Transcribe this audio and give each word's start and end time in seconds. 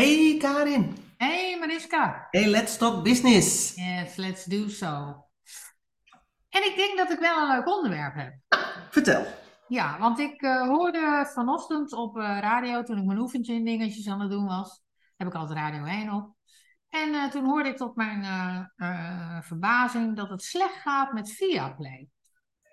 Hey 0.00 0.36
Karin. 0.38 0.96
Hey 1.16 1.58
Mariska. 1.58 2.28
Hey, 2.30 2.46
let's 2.46 2.76
talk 2.76 3.04
business. 3.04 3.74
Yes, 3.76 4.16
let's 4.16 4.44
do 4.44 4.68
so. 4.68 5.24
En 6.48 6.64
ik 6.64 6.72
denk 6.76 6.98
dat 6.98 7.10
ik 7.10 7.18
wel 7.18 7.42
een 7.42 7.56
leuk 7.56 7.68
onderwerp 7.68 8.14
heb. 8.14 8.34
Vertel. 8.90 9.26
Ja, 9.68 9.98
want 9.98 10.18
ik 10.18 10.42
eh, 10.42 10.66
hoorde 10.66 11.30
vanochtend 11.32 11.92
op 11.92 12.18
eh, 12.18 12.38
radio, 12.40 12.82
toen 12.82 12.98
ik 12.98 13.04
mijn 13.04 13.18
oefentje 13.18 13.54
en 13.54 13.64
dingetjes 13.64 14.08
aan 14.08 14.20
het 14.20 14.30
doen 14.30 14.46
was, 14.46 14.82
heb 15.16 15.28
ik 15.28 15.34
altijd 15.34 15.58
Radio 15.58 15.84
1 15.84 16.12
op. 16.12 16.34
En 16.88 17.14
eh, 17.14 17.30
toen 17.30 17.44
hoorde 17.44 17.68
ik 17.68 17.76
tot 17.76 17.96
mijn 17.96 18.24
verbazing 19.42 20.16
dat 20.16 20.30
het 20.30 20.42
slecht 20.42 20.74
gaat 20.74 21.12
met 21.12 21.32
Viaplay. 21.32 22.08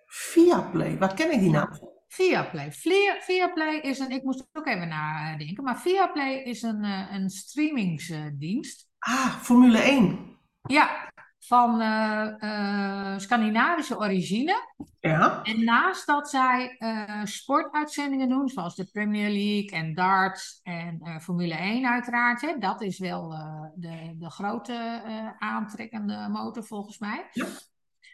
Viaplay, 0.05 0.97
waar 0.97 1.13
ken 1.13 1.31
ik 1.31 1.39
die 1.39 1.51
naam 1.51 1.75
van? 1.75 1.96
Viaplay. 2.07 2.71
Via, 2.71 3.15
Viaplay 3.19 3.79
is 3.79 3.99
een, 3.99 4.11
ik 4.11 4.23
moest 4.23 4.39
er 4.39 4.47
ook 4.53 4.67
even 4.67 4.87
nadenken, 4.87 5.63
maar 5.63 5.81
Viaplay 5.81 6.35
is 6.35 6.61
een, 6.61 6.83
eh, 6.83 7.13
een 7.13 7.29
streamingsdienst. 7.29 8.87
Ah, 8.99 9.35
Formule 9.35 9.81
1. 9.81 10.37
Ja, 10.61 11.11
van 11.39 11.81
eh, 11.81 12.43
eh, 12.43 13.19
Scandinavische 13.19 13.97
origine. 13.97 14.73
Ja. 14.99 15.43
En 15.43 15.63
naast 15.63 16.07
dat 16.07 16.29
zij 16.29 16.77
sportuitzendingen 17.23 18.29
doen, 18.29 18.47
zoals 18.47 18.75
de 18.75 18.89
Premier 18.91 19.29
League 19.29 19.79
en 19.79 19.93
darts 19.93 20.59
en 20.63 21.19
Formule 21.21 21.55
1 21.55 21.87
uiteraard, 21.87 22.41
hè, 22.41 22.57
dat 22.57 22.81
is 22.81 22.99
wel 22.99 23.29
de, 23.75 24.15
de 24.17 24.29
grote 24.29 25.01
aantrekkende 25.39 26.27
motor 26.31 26.63
volgens 26.63 26.97
mij. 26.97 27.27
Ja. 27.31 27.45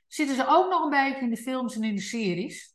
Zitten 0.07 0.35
ze 0.35 0.47
ook 0.47 0.69
nog 0.69 0.83
een 0.83 0.89
beetje 0.89 1.21
in 1.21 1.29
de 1.29 1.37
films 1.37 1.75
en 1.75 1.83
in 1.83 1.95
de 1.95 2.01
series. 2.01 2.72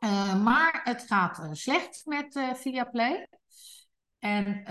Eh, 0.00 0.42
maar 0.42 0.80
het 0.84 1.02
gaat 1.02 1.38
eh, 1.38 1.48
slecht 1.52 2.02
met 2.04 2.36
eh 2.36 2.54
Viaplay. 2.54 3.28
En 4.18 4.66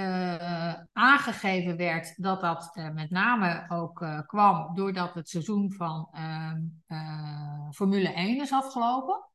aangegeven 0.94 1.78
werd 1.78 2.24
dat 2.24 2.42
dat 2.42 2.72
met 2.94 3.10
name 3.10 3.66
ook 3.70 4.06
kwam 4.26 4.76
doordat 4.76 5.14
het 5.14 5.30
seizoen 5.30 5.74
van 5.74 6.08
ehm, 6.12 6.62
eh, 6.88 7.70
Formule 7.72 8.14
1 8.14 8.42
is 8.42 8.52
afgelopen. 8.52 9.30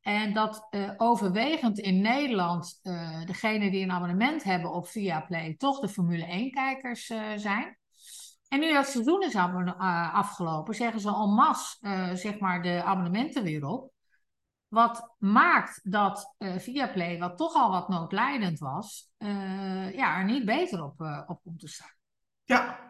En 0.00 0.32
dat 0.32 0.68
overwegend 0.96 1.78
in 1.78 2.00
Nederland 2.00 2.80
degenen 3.24 3.70
die 3.70 3.82
een 3.82 3.90
abonnement 3.90 4.42
hebben 4.42 4.72
op 4.72 4.88
Viaplay 4.88 5.54
toch 5.56 5.80
de 5.80 5.88
Formule 5.88 6.26
1-kijkers 6.26 7.10
uh, 7.10 7.32
zijn. 7.36 7.78
En 8.48 8.60
nu 8.60 8.72
dat 8.72 8.88
seizoen 8.88 9.22
is 9.22 9.34
afgelopen, 10.12 10.74
zeggen 10.74 11.00
ze 11.00 11.14
en 11.14 11.34
masse 11.34 11.76
zeg 12.14 12.38
maar 12.38 12.62
de 12.62 12.82
abonnementen 12.82 13.42
weer 13.42 13.64
op. 13.64 13.92
Wat 14.68 15.14
maakt 15.18 15.80
dat 15.92 16.34
uh, 16.38 16.58
Viaplay, 16.58 17.18
wat 17.18 17.36
toch 17.36 17.54
al 17.54 17.70
wat 17.70 17.88
noodlijdend 17.88 18.58
was, 18.58 19.10
uh, 19.18 19.94
ja, 19.94 20.18
er 20.18 20.24
niet 20.24 20.44
beter 20.44 20.84
op, 20.84 21.00
uh, 21.00 21.22
op 21.26 21.42
komt 21.42 21.60
te 21.60 21.68
staan. 21.68 21.92
Ja. 22.44 22.86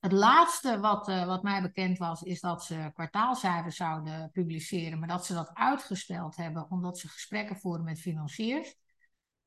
Het 0.00 0.12
laatste 0.12 0.80
wat, 0.80 1.06
wat 1.06 1.42
mij 1.42 1.62
bekend 1.62 1.98
was, 1.98 2.22
is 2.22 2.40
dat 2.40 2.64
ze 2.64 2.90
kwartaalcijfers 2.94 3.76
zouden 3.76 4.30
publiceren, 4.30 4.98
maar 4.98 5.08
dat 5.08 5.26
ze 5.26 5.34
dat 5.34 5.50
uitgesteld 5.54 6.36
hebben 6.36 6.70
omdat 6.70 6.98
ze 6.98 7.08
gesprekken 7.08 7.56
voeren 7.56 7.84
met 7.84 8.00
financiers. 8.00 8.74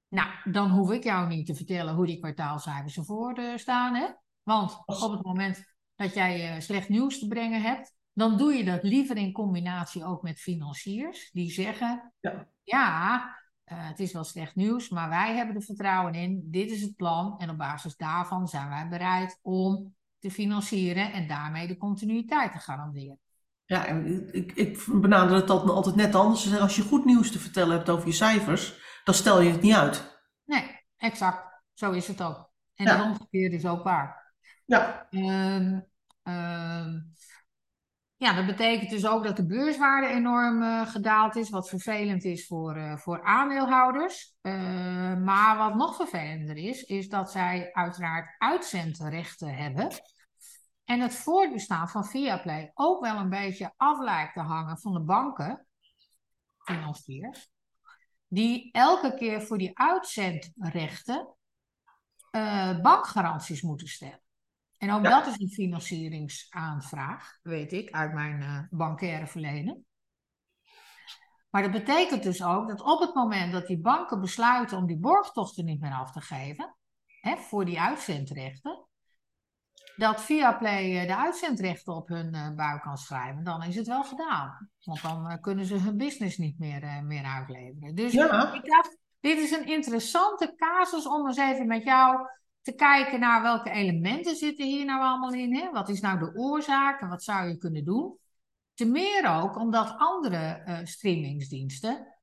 Nou, 0.08 0.30
dan 0.52 0.70
hoef 0.70 0.92
ik 0.92 1.04
jou 1.04 1.28
niet 1.28 1.46
te 1.46 1.56
vertellen 1.56 1.96
hoe 1.96 2.06
die 2.06 2.20
kwartaalcijfers 2.20 2.98
ervoor 2.98 3.42
staan, 3.56 3.96
hè? 3.96 4.08
Want 4.44 4.78
op 4.86 5.12
het 5.12 5.24
moment 5.24 5.76
dat 5.96 6.14
jij 6.14 6.62
slecht 6.62 6.90
nieuws 6.90 7.20
te 7.20 7.28
brengen 7.28 7.62
hebt, 7.62 7.95
dan 8.16 8.38
doe 8.38 8.54
je 8.54 8.64
dat 8.64 8.84
liever 8.84 9.18
in 9.18 9.32
combinatie 9.32 10.06
ook 10.06 10.22
met 10.22 10.40
financiers. 10.40 11.32
Die 11.32 11.52
zeggen, 11.52 12.14
ja, 12.20 12.48
ja 12.64 13.18
uh, 13.72 13.88
het 13.88 14.00
is 14.00 14.14
wel 14.14 14.24
slecht 14.24 14.56
nieuws, 14.56 14.90
maar 14.90 15.10
wij 15.10 15.36
hebben 15.36 15.56
er 15.56 15.62
vertrouwen 15.62 16.14
in. 16.14 16.48
Dit 16.52 16.72
is 16.72 16.82
het 16.82 16.96
plan 16.96 17.40
en 17.40 17.50
op 17.50 17.58
basis 17.58 17.96
daarvan 17.96 18.48
zijn 18.48 18.70
wij 18.70 18.88
bereid 18.88 19.40
om 19.42 19.96
te 20.20 20.32
financieren 20.32 21.12
en 21.12 21.28
daarmee 21.28 21.68
de 21.68 21.78
continuïteit 21.78 22.52
te 22.52 22.60
garanderen. 22.60 23.20
Ja, 23.66 23.86
en 23.86 24.34
ik, 24.34 24.52
ik 24.52 24.86
benader 24.88 25.36
het 25.36 25.50
altijd 25.50 25.96
net 25.96 26.16
anders. 26.16 26.60
Als 26.60 26.76
je 26.76 26.82
goed 26.82 27.06
nieuws 27.06 27.32
te 27.32 27.40
vertellen 27.40 27.76
hebt 27.76 27.90
over 27.90 28.08
je 28.08 28.14
cijfers, 28.14 28.74
dan 29.04 29.14
stel 29.14 29.42
je 29.42 29.52
het 29.52 29.62
niet 29.62 29.76
uit. 29.76 30.20
Nee, 30.44 30.86
exact. 30.98 31.64
Zo 31.74 31.92
is 31.92 32.08
het 32.08 32.22
ook. 32.22 32.52
En 32.76 32.86
ja. 32.86 32.98
dat 32.98 33.06
omgekeerde 33.06 33.56
is 33.56 33.66
ook 33.66 33.84
waar. 33.84 34.34
Ja. 34.66 35.08
Um, 35.12 35.86
um, 36.24 37.14
ja, 38.18 38.34
dat 38.34 38.46
betekent 38.46 38.90
dus 38.90 39.06
ook 39.06 39.24
dat 39.24 39.36
de 39.36 39.46
beurswaarde 39.46 40.08
enorm 40.08 40.62
uh, 40.62 40.88
gedaald 40.88 41.36
is, 41.36 41.50
wat 41.50 41.70
vervelend 41.70 42.24
is 42.24 42.48
voor, 42.48 42.78
uh, 42.78 42.98
voor 42.98 43.24
aandeelhouders. 43.24 44.36
Uh, 44.42 45.18
maar 45.18 45.58
wat 45.58 45.76
nog 45.76 45.96
vervelender 45.96 46.58
is, 46.58 46.84
is 46.84 47.10
dat 47.10 47.32
zij 47.32 47.70
uiteraard 47.74 48.36
uitzendrechten 48.38 49.56
hebben. 49.56 49.90
En 50.84 51.00
het 51.00 51.16
voortbestaan 51.16 51.90
van 51.90 52.06
Viaplay 52.06 52.72
ook 52.74 53.02
wel 53.02 53.16
een 53.16 53.30
beetje 53.30 53.74
af 53.78 54.00
lijkt 54.00 54.34
te 54.34 54.40
hangen 54.40 54.80
van 54.80 54.94
de 54.94 55.02
banken, 55.02 55.68
financiers, 56.58 57.50
die 58.28 58.72
elke 58.72 59.14
keer 59.14 59.42
voor 59.42 59.58
die 59.58 59.78
uitzendrechten 59.80 61.36
bankgaranties 62.82 63.62
moeten 63.62 63.88
stellen. 63.88 64.25
En 64.86 64.92
ook 64.92 65.04
ja. 65.04 65.10
dat 65.10 65.28
is 65.28 65.40
een 65.40 65.50
financieringsaanvraag, 65.50 67.40
weet 67.42 67.72
ik, 67.72 67.92
uit 67.92 68.14
mijn 68.14 68.42
uh, 68.42 68.60
bankaire 68.70 69.28
verleden. 69.28 69.86
Maar 71.50 71.62
dat 71.62 71.72
betekent 71.72 72.24
dus 72.24 72.44
ook 72.44 72.68
dat 72.68 72.82
op 72.82 73.00
het 73.00 73.14
moment 73.14 73.52
dat 73.52 73.68
die 73.68 73.80
banken 73.80 74.22
besluiten 74.22 74.78
om 74.78 74.86
die 74.86 74.98
borgtochten 74.98 75.66
niet 75.66 75.82
meer 75.82 75.94
af 75.94 76.12
te 76.12 76.22
geven, 76.22 76.76
hè, 77.22 77.38
voor 77.38 77.66
die 77.66 77.80
uitzendrechten, 77.80 78.88
dat 79.96 80.22
Viaplay 80.22 81.08
de 81.08 81.16
uitzendrechten 81.16 81.94
op 81.94 82.08
hun 82.08 82.36
uh, 82.36 82.52
buik 82.56 82.82
kan 82.82 82.98
schrijven, 82.98 83.44
dan 83.44 83.64
is 83.64 83.76
het 83.76 83.88
wel 83.88 84.04
gedaan. 84.04 84.70
Want 84.84 85.02
dan 85.02 85.40
kunnen 85.42 85.66
ze 85.66 85.76
hun 85.76 85.98
business 85.98 86.38
niet 86.38 86.60
meer, 86.60 87.04
meer 87.04 87.24
uitleveren. 87.26 87.96
Dus 87.96 88.12
ja. 88.12 88.54
ik 88.54 88.66
dacht, 88.66 88.98
dit 89.20 89.38
is 89.38 89.52
een 89.52 89.68
interessante 89.68 90.54
casus 90.56 91.08
om 91.08 91.28
eens 91.28 91.38
even 91.38 91.68
met 91.68 91.84
jou 91.84 92.28
te 92.66 92.76
kijken 92.76 93.20
naar 93.20 93.42
welke 93.42 93.70
elementen 93.70 94.36
zitten 94.36 94.66
hier 94.66 94.86
nou 94.86 95.02
allemaal 95.02 95.34
in. 95.34 95.56
Hè? 95.56 95.72
Wat 95.72 95.90
is 95.90 96.02
nou 96.02 96.20
de 96.20 96.34
oorzaak 96.36 97.02
en 97.02 97.10
wat 97.10 97.24
zou 97.24 97.48
je 97.48 97.58
kunnen 97.58 97.86
doen? 97.86 98.18
Te 98.74 98.86
meer 98.86 99.30
ook 99.30 99.58
omdat 99.58 99.96
andere 99.98 100.64
uh, 100.66 100.80
streamingsdiensten, 100.84 102.16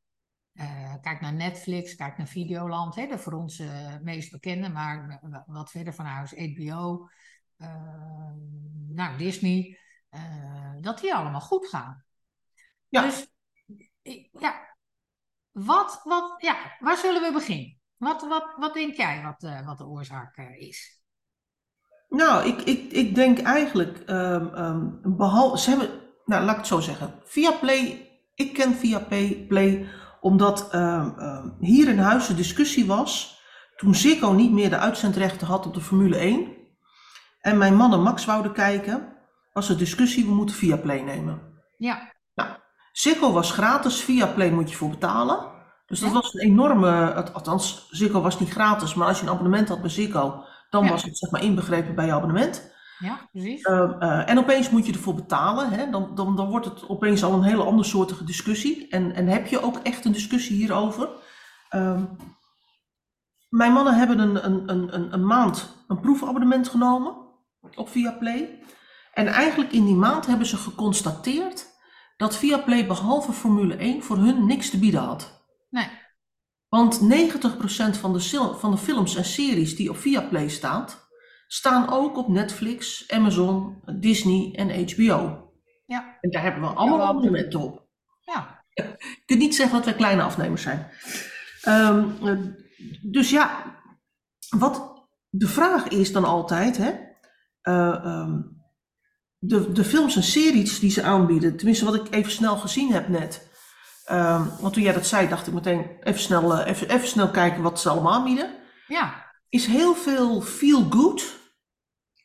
uh, 0.52 0.94
kijk 1.00 1.20
naar 1.20 1.32
Netflix, 1.32 1.94
kijk 1.94 2.16
naar 2.16 2.26
Videoland, 2.26 2.94
hè, 2.94 3.06
de 3.06 3.18
voor 3.18 3.32
ons 3.32 3.58
uh, 3.58 3.98
meest 4.00 4.30
bekende, 4.30 4.68
maar 4.68 5.20
wat 5.46 5.70
verder 5.70 5.94
van 5.94 6.04
huis, 6.04 6.34
HBO, 6.34 7.08
nou, 8.88 9.18
Disney, 9.18 9.78
dat 10.80 11.00
die 11.00 11.14
allemaal 11.14 11.40
goed 11.40 11.68
gaan. 11.68 12.04
Ja. 12.88 13.02
Dus 13.02 13.32
ja, 14.38 14.76
wat, 15.50 16.00
wat, 16.04 16.34
ja, 16.38 16.76
waar 16.78 16.96
zullen 16.96 17.22
we 17.22 17.32
beginnen? 17.32 17.81
Wat, 18.02 18.26
wat, 18.28 18.44
wat 18.56 18.74
denk 18.74 18.94
jij 18.94 19.22
wat, 19.22 19.50
uh, 19.50 19.66
wat 19.66 19.78
de 19.78 19.86
oorzaak 19.86 20.36
uh, 20.36 20.60
is? 20.60 21.02
Nou, 22.08 22.46
ik, 22.46 22.60
ik, 22.62 22.92
ik 22.92 23.14
denk 23.14 23.38
eigenlijk, 23.38 24.02
um, 24.06 24.54
um, 24.54 25.00
behalve, 25.16 25.58
ze 25.58 25.70
hebben, 25.70 25.88
nou 26.24 26.44
laat 26.44 26.50
ik 26.50 26.56
het 26.56 26.66
zo 26.66 26.80
zeggen, 26.80 27.14
via 27.24 27.52
Play, 27.52 28.10
ik 28.34 28.54
ken 28.54 28.74
via 28.74 28.98
Play, 28.98 29.44
Play 29.48 29.88
omdat 30.20 30.74
um, 30.74 31.56
hier 31.60 31.88
in 31.88 31.98
huis 31.98 32.26
de 32.26 32.34
discussie 32.34 32.86
was, 32.86 33.40
toen 33.76 33.94
Ziggo 33.94 34.32
niet 34.32 34.52
meer 34.52 34.70
de 34.70 34.78
uitzendrechten 34.78 35.46
had 35.46 35.66
op 35.66 35.74
de 35.74 35.80
Formule 35.80 36.16
1, 36.16 36.56
en 37.40 37.58
mijn 37.58 37.76
man 37.76 37.92
en 37.92 38.02
Max 38.02 38.24
wouden 38.24 38.52
kijken, 38.52 39.16
was 39.52 39.66
de 39.66 39.76
discussie, 39.76 40.24
we 40.24 40.34
moeten 40.34 40.56
via 40.56 40.76
Play 40.76 41.00
nemen. 41.00 41.40
Ja. 41.78 42.12
Nou, 42.34 42.50
Ziggo 42.92 43.32
was 43.32 43.52
gratis, 43.52 44.00
via 44.00 44.26
Play 44.26 44.50
moet 44.50 44.70
je 44.70 44.76
voor 44.76 44.90
betalen. 44.90 45.50
Dus 45.86 46.00
dat 46.00 46.12
was 46.12 46.34
een 46.34 46.40
enorme, 46.40 47.14
althans 47.32 47.88
Ziggo 47.90 48.20
was 48.20 48.38
niet 48.38 48.50
gratis, 48.50 48.94
maar 48.94 49.08
als 49.08 49.20
je 49.20 49.26
een 49.26 49.32
abonnement 49.32 49.68
had 49.68 49.80
bij 49.80 49.90
Ziggo, 49.90 50.44
dan 50.70 50.84
ja. 50.84 50.90
was 50.90 51.02
het 51.02 51.18
zeg 51.18 51.30
maar 51.30 51.42
inbegrepen 51.42 51.94
bij 51.94 52.06
je 52.06 52.12
abonnement. 52.12 52.72
Ja, 52.98 53.28
precies. 53.32 53.66
Uh, 53.66 53.90
uh, 54.00 54.28
en 54.28 54.38
opeens 54.38 54.70
moet 54.70 54.86
je 54.86 54.92
ervoor 54.92 55.14
betalen, 55.14 55.70
hè? 55.70 55.90
Dan, 55.90 56.14
dan, 56.14 56.36
dan 56.36 56.48
wordt 56.48 56.66
het 56.66 56.88
opeens 56.88 57.24
al 57.24 57.32
een 57.32 57.42
hele 57.42 57.62
andere 57.64 57.88
soortige 57.88 58.24
discussie. 58.24 58.88
En, 58.88 59.14
en 59.14 59.26
heb 59.26 59.46
je 59.46 59.62
ook 59.62 59.76
echt 59.76 60.04
een 60.04 60.12
discussie 60.12 60.56
hierover. 60.56 61.08
Uh, 61.70 62.02
mijn 63.48 63.72
mannen 63.72 63.94
hebben 63.94 64.18
een, 64.18 64.46
een, 64.46 64.94
een, 64.94 65.12
een 65.12 65.26
maand 65.26 65.84
een 65.88 66.00
proefabonnement 66.00 66.68
genomen 66.68 67.16
op 67.74 67.88
Viaplay. 67.88 68.62
En 69.14 69.26
eigenlijk 69.26 69.72
in 69.72 69.84
die 69.84 69.94
maand 69.94 70.26
hebben 70.26 70.46
ze 70.46 70.56
geconstateerd 70.56 71.66
dat 72.16 72.36
Viaplay 72.36 72.86
behalve 72.86 73.32
Formule 73.32 73.76
1 73.76 74.02
voor 74.02 74.16
hun 74.16 74.46
niks 74.46 74.70
te 74.70 74.78
bieden 74.78 75.00
had. 75.00 75.41
Nee. 75.72 75.88
Want 76.68 77.00
90% 77.00 77.04
van 78.00 78.12
de, 78.12 78.54
van 78.58 78.70
de 78.70 78.76
films 78.76 79.16
en 79.16 79.24
series 79.24 79.76
die 79.76 79.90
op 79.90 79.96
Viaplay 79.96 80.48
staat, 80.48 81.08
staan 81.46 81.90
ook 81.90 82.16
op 82.16 82.28
Netflix, 82.28 83.10
Amazon, 83.10 83.82
Disney 84.00 84.52
en 84.54 84.90
HBO. 84.90 85.50
Ja. 85.86 86.18
En 86.20 86.30
daar 86.30 86.42
hebben 86.42 86.62
we 86.62 86.68
allemaal 86.68 86.98
ja, 86.98 87.04
abonnementen 87.04 87.60
op. 87.60 87.86
Ja. 88.20 88.64
Je 88.74 89.22
kunt 89.26 89.38
niet 89.40 89.54
zeggen 89.54 89.76
dat 89.76 89.84
wij 89.84 89.94
kleine 89.94 90.22
afnemers 90.22 90.62
zijn. 90.62 90.90
Um, 91.68 92.16
dus 93.02 93.30
ja, 93.30 93.76
wat, 94.48 95.06
de 95.28 95.48
vraag 95.48 95.88
is 95.88 96.12
dan 96.12 96.24
altijd, 96.24 96.76
hè, 96.76 96.92
eh, 97.60 98.04
ehm, 98.04 98.40
de, 99.38 99.72
de 99.72 99.84
films 99.84 100.16
en 100.16 100.22
series 100.22 100.78
die 100.78 100.90
ze 100.90 101.02
aanbieden, 101.02 101.56
tenminste 101.56 101.84
wat 101.84 101.94
ik 101.94 102.14
even 102.14 102.32
snel 102.32 102.56
gezien 102.56 102.92
heb 102.92 103.08
net. 103.08 103.50
Ehm, 104.04 104.42
want 104.60 104.74
toen 104.74 104.82
jij 104.82 104.92
dat 104.92 105.06
zei, 105.06 105.28
dacht 105.28 105.46
ik 105.46 105.52
meteen 105.52 105.86
even 106.02 106.20
snel, 106.20 106.54
eh, 106.54 106.66
even, 106.70 106.88
even 106.90 107.08
snel 107.08 107.30
kijken 107.30 107.62
wat 107.62 107.80
ze 107.80 107.88
allemaal 107.88 108.12
aanbieden. 108.12 108.54
Ja. 108.86 109.30
Is 109.48 109.66
heel 109.66 109.94
veel 109.94 110.40
feel 110.40 110.86
good. 110.90 111.40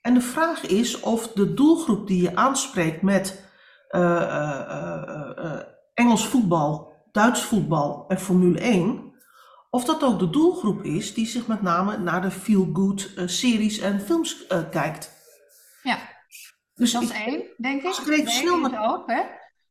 En 0.01 0.13
de 0.13 0.21
vraag 0.21 0.61
is 0.65 0.99
of 0.99 1.27
de 1.27 1.53
doelgroep 1.53 2.07
die 2.07 2.21
je 2.21 2.35
aanspreekt 2.35 3.01
met 3.01 3.45
eh, 3.87 4.21
eh, 4.21 5.59
Engels 5.93 6.27
voetbal, 6.27 6.95
Duits 7.11 7.41
voetbal 7.41 8.05
en 8.07 8.19
Formule 8.19 8.59
1, 8.59 9.13
of 9.69 9.83
dat 9.85 10.03
ook 10.03 10.19
de 10.19 10.29
doelgroep 10.29 10.83
is 10.83 11.13
die 11.13 11.25
zich 11.27 11.47
met 11.47 11.61
name 11.61 11.97
naar 11.97 12.21
de 12.21 12.31
feel 12.31 12.69
good 12.73 13.11
series 13.25 13.79
en 13.79 14.01
films 14.01 14.47
kijkt. 14.71 15.11
Ja, 15.83 15.97
Dus 16.73 16.91
dat 16.91 17.01
is 17.01 17.09
één, 17.11 17.43
denk 17.57 17.79
ik. 17.81 17.85
als 17.87 17.99
ik 17.99 18.07
er 18.07 18.13
even 18.13 18.31
snel 18.31 18.57
naar- 18.59 18.89
ook, 18.93 19.07
hè? 19.11 19.21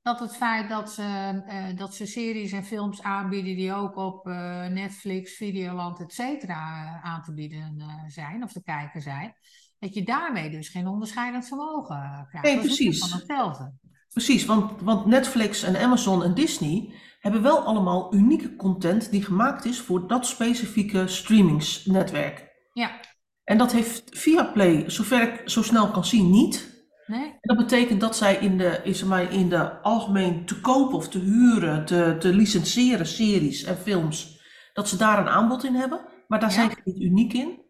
Dat 0.07 0.21
het 0.21 0.37
feit 0.37 0.69
dat 0.69 0.93
ze, 0.93 1.03
eh, 1.47 1.77
dat 1.77 1.95
ze 1.95 2.07
series 2.07 2.53
en 2.53 2.65
films 2.65 3.03
aanbieden 3.03 3.57
die 3.57 3.75
ook 3.75 3.97
op 3.97 4.27
eh, 4.27 4.67
Netflix, 4.67 5.37
Videoland, 5.37 6.01
et 6.01 6.13
cetera, 6.13 6.85
eh, 6.85 7.05
aan 7.05 7.23
te 7.23 7.35
bieden 7.35 7.83
zijn 8.09 8.43
of 8.43 8.53
te 8.53 8.63
kijken 8.63 9.03
zijn. 9.03 9.35
Dat 9.79 9.95
je 9.95 10.03
daarmee 10.03 10.51
dus 10.51 10.69
geen 10.69 10.87
onderscheidend 10.87 11.47
vermogen 11.47 12.27
krijgt. 12.29 12.49
Nee, 12.49 12.59
precies. 12.59 12.99
van 12.99 13.19
hetzelfde. 13.19 13.73
Precies, 14.09 14.45
want, 14.45 14.81
want 14.81 15.07
Netflix 15.07 15.63
en 15.63 15.77
Amazon 15.77 16.23
en 16.23 16.35
Disney 16.35 16.95
hebben 17.21 17.43
wel 17.43 17.59
allemaal 17.59 18.15
unieke 18.15 18.57
content 18.57 19.11
die 19.11 19.25
gemaakt 19.25 19.65
is 19.65 19.81
voor 19.81 20.09
dat 20.09 20.27
specifieke 20.27 21.09
streamingsnetwerk. 21.09 22.49
Ja, 22.73 23.01
En 23.45 23.59
dat 23.59 23.73
heeft 23.73 24.19
Viaplay, 24.19 24.91
zover 24.91 25.33
ik 25.33 25.49
zo 25.49 25.63
snel 25.63 25.91
kan 25.91 26.05
zien, 26.05 26.31
niet. 26.31 26.76
Nee? 27.07 27.25
En 27.25 27.39
dat 27.41 27.57
betekent 27.57 28.01
dat 28.01 28.17
zij 28.17 28.37
in 28.37 28.59
de, 28.59 28.81
is 28.83 29.05
maar 29.05 29.33
in 29.33 29.49
de 29.49 29.81
algemeen 29.83 30.45
te 30.47 30.61
kopen 30.61 30.97
of 30.97 31.09
te 31.09 31.19
huren, 31.19 31.85
te, 31.85 32.17
te 32.19 32.35
licenseren 32.35 33.07
series 33.07 33.63
en 33.63 33.77
films, 33.77 34.41
dat 34.73 34.89
ze 34.89 34.97
daar 34.97 35.19
een 35.19 35.29
aanbod 35.29 35.65
in 35.65 35.75
hebben. 35.75 36.01
Maar 36.29 36.41
daar 36.41 36.49
Ja. 36.49 36.55
zijn 36.55 36.71
ze 36.71 36.81
niet 36.85 37.01
uniek 37.01 37.33
in. 37.33 37.65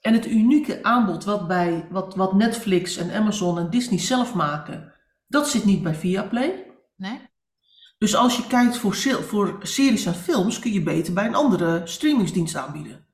En 0.00 0.12
het 0.12 0.26
unieke 0.26 0.82
aanbod 0.82 1.24
wat, 1.24 1.48
bij, 1.48 1.86
wat, 1.90 2.14
wat 2.14 2.34
Netflix 2.34 2.96
en 2.96 3.10
Amazon 3.14 3.58
en 3.58 3.70
Disney 3.70 3.98
zelf 3.98 4.34
maken, 4.34 4.94
dat 5.26 5.48
zit 5.48 5.64
niet 5.64 5.82
bij 5.82 5.94
Viaplay. 5.94 6.66
Nee? 6.96 7.28
Dus 7.98 8.16
als 8.16 8.36
je 8.36 8.46
kijkt 8.46 8.76
voor, 8.76 8.94
voor 9.22 9.58
series 9.62 10.06
en 10.06 10.14
films, 10.14 10.58
kun 10.58 10.72
je 10.72 10.82
beter 10.82 11.12
bij 11.12 11.26
een 11.26 11.34
andere 11.34 11.80
streamingsdienst 11.84 12.56
aanbieden. 12.56 13.06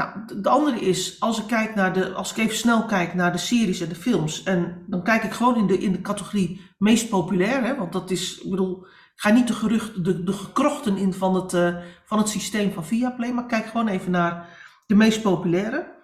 Nou, 0.00 0.26
de, 0.26 0.40
de 0.40 0.48
andere 0.48 0.80
is, 0.80 1.20
als 1.20 1.40
ik, 1.40 1.46
kijk 1.46 1.74
naar 1.74 1.92
de, 1.92 2.12
als 2.12 2.30
ik 2.30 2.36
even 2.36 2.56
snel 2.56 2.84
kijk 2.84 3.14
naar 3.14 3.32
de 3.32 3.38
series 3.38 3.80
en 3.80 3.88
de 3.88 3.94
films, 3.94 4.42
en 4.42 4.84
dan 4.86 5.02
kijk 5.02 5.22
ik 5.22 5.32
gewoon 5.32 5.56
in 5.56 5.66
de, 5.66 5.78
in 5.78 5.92
de 5.92 6.00
categorie 6.00 6.60
meest 6.78 7.08
populair, 7.08 7.64
hè, 7.64 7.76
want 7.76 7.92
dat 7.92 8.10
is, 8.10 8.40
ik 8.40 8.50
bedoel, 8.50 8.86
ga 9.14 9.30
niet 9.30 9.46
de 9.46 9.52
geruchten, 9.52 10.02
de, 10.02 10.24
de 10.24 10.32
gekrochten 10.32 10.96
in 10.96 11.14
van 11.14 11.34
het, 11.34 11.52
eh, 11.52 11.76
van 12.04 12.18
het 12.18 12.28
systeem 12.28 12.72
van 12.72 12.84
Viaplay, 12.84 13.32
maar 13.32 13.46
kijk 13.46 13.66
gewoon 13.66 13.88
even 13.88 14.10
naar 14.10 14.48
de 14.86 14.94
meest 14.94 15.22
populaire. 15.22 15.98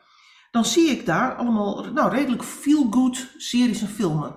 Dan 0.51 0.65
zie 0.65 0.91
ik 0.91 1.07
daar 1.07 1.35
allemaal, 1.35 1.85
nou, 1.85 2.11
redelijk 2.11 2.45
feel-good 2.45 3.35
series 3.37 3.81
en 3.81 3.89
filmen. 3.89 4.37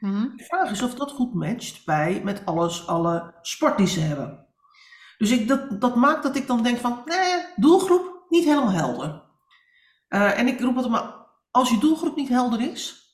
Mhm. 0.00 0.36
De 0.36 0.44
vraag 0.44 0.70
is 0.70 0.82
of 0.82 0.94
dat 0.94 1.10
goed 1.10 1.34
matcht 1.34 1.84
bij 1.84 2.20
met 2.24 2.42
alles, 2.44 2.86
alle 2.86 3.34
sport 3.42 3.76
die 3.76 3.86
ze 3.86 4.00
hebben. 4.00 4.46
Dus 5.18 5.30
ik, 5.30 5.48
dat, 5.48 5.80
dat 5.80 5.96
maakt 5.96 6.22
dat 6.22 6.36
ik 6.36 6.46
dan 6.46 6.62
denk 6.62 6.78
van, 6.78 7.02
nee, 7.04 7.44
doelgroep 7.56 8.17
niet 8.28 8.44
helemaal 8.44 8.70
helder. 8.70 9.22
Eh, 10.08 10.38
en 10.38 10.46
ik 10.46 10.60
roep 10.60 10.76
het 10.76 10.88
maar, 10.88 11.26
als 11.50 11.70
je 11.70 11.78
doelgroep 11.78 12.16
niet 12.16 12.28
helder 12.28 12.60
is, 12.60 13.06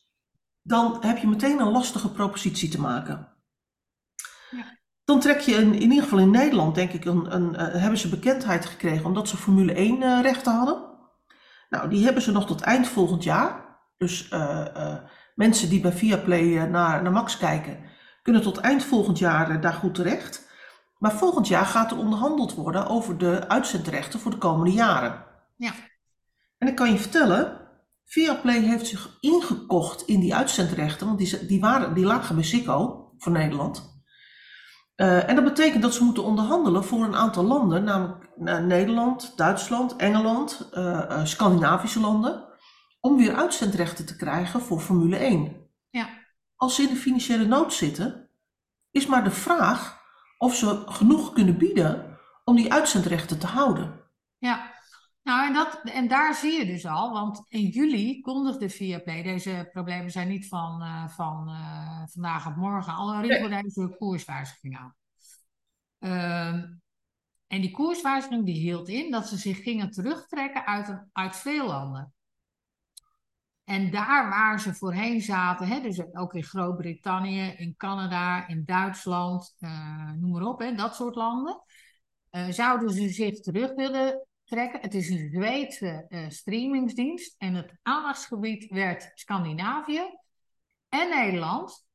dan 0.63 0.97
heb 1.01 1.19
je 1.19 1.27
meteen 1.27 1.61
een 1.61 1.71
lastige 1.71 2.13
propositie 2.13 2.69
te 2.69 2.81
maken. 2.81 3.29
Ja. 4.51 4.79
Dan 5.05 5.21
trek 5.21 5.41
je 5.41 5.55
in, 5.55 5.75
in 5.75 5.81
ieder 5.81 6.03
geval 6.03 6.19
in 6.19 6.31
Nederland, 6.31 6.75
denk 6.75 6.93
ik, 6.93 7.05
een, 7.05 7.35
een, 7.35 7.57
eh, 7.57 7.81
hebben 7.81 7.99
ze 7.99 8.09
bekendheid 8.09 8.67
gekregen 8.67 9.05
omdat 9.05 9.29
ze 9.29 9.37
Formule 9.37 9.73
1 9.73 10.03
eh, 10.03 10.21
rechten 10.23 10.53
hadden. 10.53 10.93
Nou, 11.69 11.89
die 11.89 12.05
hebben 12.05 12.23
ze 12.23 12.33
nog 12.33 12.47
tot 12.47 12.61
eind 12.61 12.89
volgend 12.89 13.25
jaar. 13.25 13.63
Dus 13.97 14.29
mensen 15.35 15.69
die 15.69 15.81
bij 15.81 15.93
Viaplay 15.93 16.67
naar, 16.67 17.03
naar 17.03 17.13
Max 17.13 17.37
kijken, 17.37 17.79
kunnen 18.23 18.43
tot 18.43 18.59
eind 18.59 18.85
volgend 18.85 19.19
jaar 19.19 19.61
daar 19.61 19.73
goed 19.73 19.95
terecht. 19.95 20.44
Maar 21.05 21.13
volgend 21.13 21.49
jaar 21.49 21.67
gaat 21.67 21.91
er 21.91 21.99
onderhandeld 21.99 22.55
worden 22.55 22.87
over 22.87 23.19
de 23.19 23.49
uitzendrechten 23.49 24.21
voor 24.21 24.31
de 24.31 24.39
komende 24.39 24.73
jaren. 24.73 25.25
Ja. 25.57 25.73
En 26.59 26.69
ik 26.69 26.75
kan 26.75 26.91
je 26.91 26.99
vertellen, 26.99 27.61
Viaplay 28.05 28.61
heeft 28.61 28.87
zich 28.87 29.17
ingekocht 29.21 30.03
in 30.03 30.21
die 30.21 30.35
uitzendrechten, 30.35 31.07
want 31.07 31.19
die, 31.19 31.47
die, 31.47 31.61
waren, 31.61 31.95
die 31.95 32.05
lagen 32.05 32.35
bij 32.35 32.45
Ziggo 32.45 33.13
voor 33.19 33.33
Nederland. 33.33 34.03
Eh, 34.95 35.29
en 35.29 35.35
dat 35.35 35.45
betekent 35.45 35.83
dat 35.83 35.95
ze 35.95 36.05
moeten 36.05 36.25
onderhandelen 36.25 36.85
voor 36.85 37.05
een 37.05 37.17
aantal 37.17 37.45
landen, 37.45 37.85
namelijk 37.85 38.31
Nederland, 38.67 39.33
Duitsland, 39.37 39.97
Engeland, 39.97 40.69
eh, 40.73 41.11
eh, 41.11 41.25
Scandinavische 41.25 42.01
landen, 42.01 42.45
om 43.01 43.17
weer 43.17 43.35
uitzendrechten 43.35 44.07
te 44.07 44.17
krijgen 44.17 44.61
voor 44.61 44.81
Formule 44.81 45.17
1. 45.17 45.57
Ja. 45.91 46.09
Als 46.57 46.75
ze 46.75 46.83
in 46.83 46.89
de 46.89 46.97
financiële 46.97 47.47
nood 47.47 47.73
zitten, 47.73 48.31
is 48.91 49.07
maar 49.07 49.25
de 49.25 49.31
vraag 49.31 50.03
of 50.45 50.55
ze 50.55 50.83
genoeg 50.87 51.33
kunnen 51.33 51.59
bieden 51.59 52.19
om 52.45 52.57
die 52.57 52.73
uitzendrechten 52.73 53.39
te 53.39 53.47
houden. 53.47 54.01
Ja, 54.39 54.73
nou 55.23 55.47
en, 55.47 55.53
dat, 55.53 55.81
en 55.85 56.09
daar 56.09 56.35
zie 56.35 56.59
je 56.59 56.67
dus 56.67 56.87
al, 56.87 57.13
want 57.13 57.45
in 57.49 57.67
juli 57.67 58.21
kondigde 58.21 58.69
Viaplay, 58.69 59.23
deze 59.23 59.69
problemen 59.73 60.11
zijn 60.11 60.29
niet 60.29 60.49
van, 60.49 60.83
eh, 60.83 61.09
van 61.09 61.49
eh, 61.49 62.03
vandaag 62.07 62.47
op 62.47 62.57
morgen, 62.57 62.95
al 62.95 63.21
riepen 63.21 63.63
deze 63.63 63.95
koerswijziging 63.99 64.79
aan. 64.79 64.95
Ehm, 65.99 66.73
en 67.47 67.61
die 67.61 67.71
koerswijziging 67.71 68.45
die 68.45 68.61
hield 68.61 68.89
in 68.89 69.11
dat 69.11 69.29
ze 69.29 69.37
zich 69.37 69.63
gingen 69.63 69.91
terugtrekken 69.91 70.67
uit, 70.67 70.89
een, 70.89 71.11
uit 71.13 71.37
veel 71.37 71.67
landen. 71.67 72.15
En 73.65 73.91
daar 73.91 74.29
waar 74.29 74.61
ze 74.61 74.75
voorheen 74.75 75.21
zaten, 75.21 75.67
hè, 75.67 75.81
dus 75.81 76.15
ook 76.15 76.35
in 76.35 76.45
Groot-Brittannië, 76.45 77.55
in 77.57 77.75
Canada, 77.77 78.49
in 78.49 78.63
Duitsland, 78.65 79.57
eh, 79.59 80.13
noem 80.13 80.31
maar 80.31 80.43
op, 80.43 80.59
hè, 80.59 80.75
dat 80.75 80.95
soort 80.95 81.15
landen, 81.15 81.63
eh, 82.31 82.49
zouden 82.49 82.91
ze 82.91 83.09
zich 83.09 83.41
terug 83.41 83.75
willen 83.75 84.27
trekken. 84.45 84.81
Het 84.81 84.95
is 84.95 85.09
een 85.09 85.31
Zweedse 85.33 86.07
eh, 86.09 86.29
streamingsdienst 86.29 87.35
en 87.39 87.55
het 87.55 87.73
aandachtsgebied 87.83 88.71
werd 88.71 89.11
Scandinavië 89.15 90.03
en 90.89 91.09
Nederland, 91.09 91.87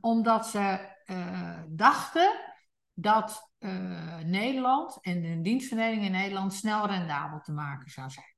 omdat 0.00 0.46
ze 0.46 0.96
dachten 1.68 2.40
dat 2.94 3.50
Nederland 4.24 4.98
en 5.00 5.22
de 5.22 5.40
dienstverlening 5.40 6.04
in 6.04 6.12
Nederland 6.12 6.54
snel 6.54 6.86
rendabel 6.86 7.40
te 7.40 7.52
maken 7.52 7.90
zou 7.90 8.10
zijn. 8.10 8.37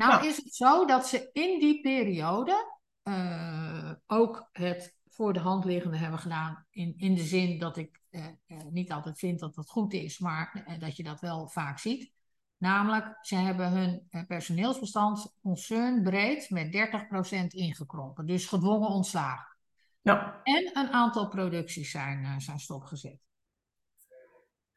Nou 0.00 0.12
Ja. 0.12 0.28
is 0.28 0.36
het 0.36 0.54
zo 0.54 0.86
dat 0.86 1.06
ze 1.08 1.30
in 1.32 1.58
die 1.58 1.80
periode 1.80 2.78
eh, 3.02 3.92
ook 4.06 4.48
het 4.52 4.96
voor 5.08 5.32
de 5.32 5.38
hand 5.38 5.64
liggende 5.64 5.96
hebben 5.96 6.18
gedaan. 6.18 6.66
In, 6.70 6.94
in 6.96 7.14
de 7.14 7.22
zin 7.22 7.58
dat 7.58 7.76
ik 7.76 8.00
eh, 8.10 8.26
eh, 8.46 8.58
niet 8.70 8.92
altijd 8.92 9.18
vind 9.18 9.40
dat 9.40 9.54
dat 9.54 9.70
goed 9.70 9.92
is, 9.92 10.18
maar 10.18 10.76
dat 10.78 10.96
je 10.96 11.02
dat 11.02 11.20
wel 11.20 11.48
vaak 11.48 11.78
ziet. 11.78 12.12
Namelijk, 12.56 13.18
ze 13.20 13.34
hebben 13.34 13.70
hun 13.70 14.26
personeelsbestand 14.26 15.34
concernbreed 15.42 16.50
met 16.50 16.72
30% 16.72 17.46
ingekrompen. 17.46 18.26
Dus 18.26 18.46
gedwongen 18.46 18.88
ontslagen. 18.88 19.56
Ja, 20.00 20.40
En 20.42 20.70
een 20.72 20.90
aantal 20.92 21.28
producties 21.28 21.90
zijn, 21.90 22.40
zijn 22.40 22.58
stopgezet. 22.58 23.29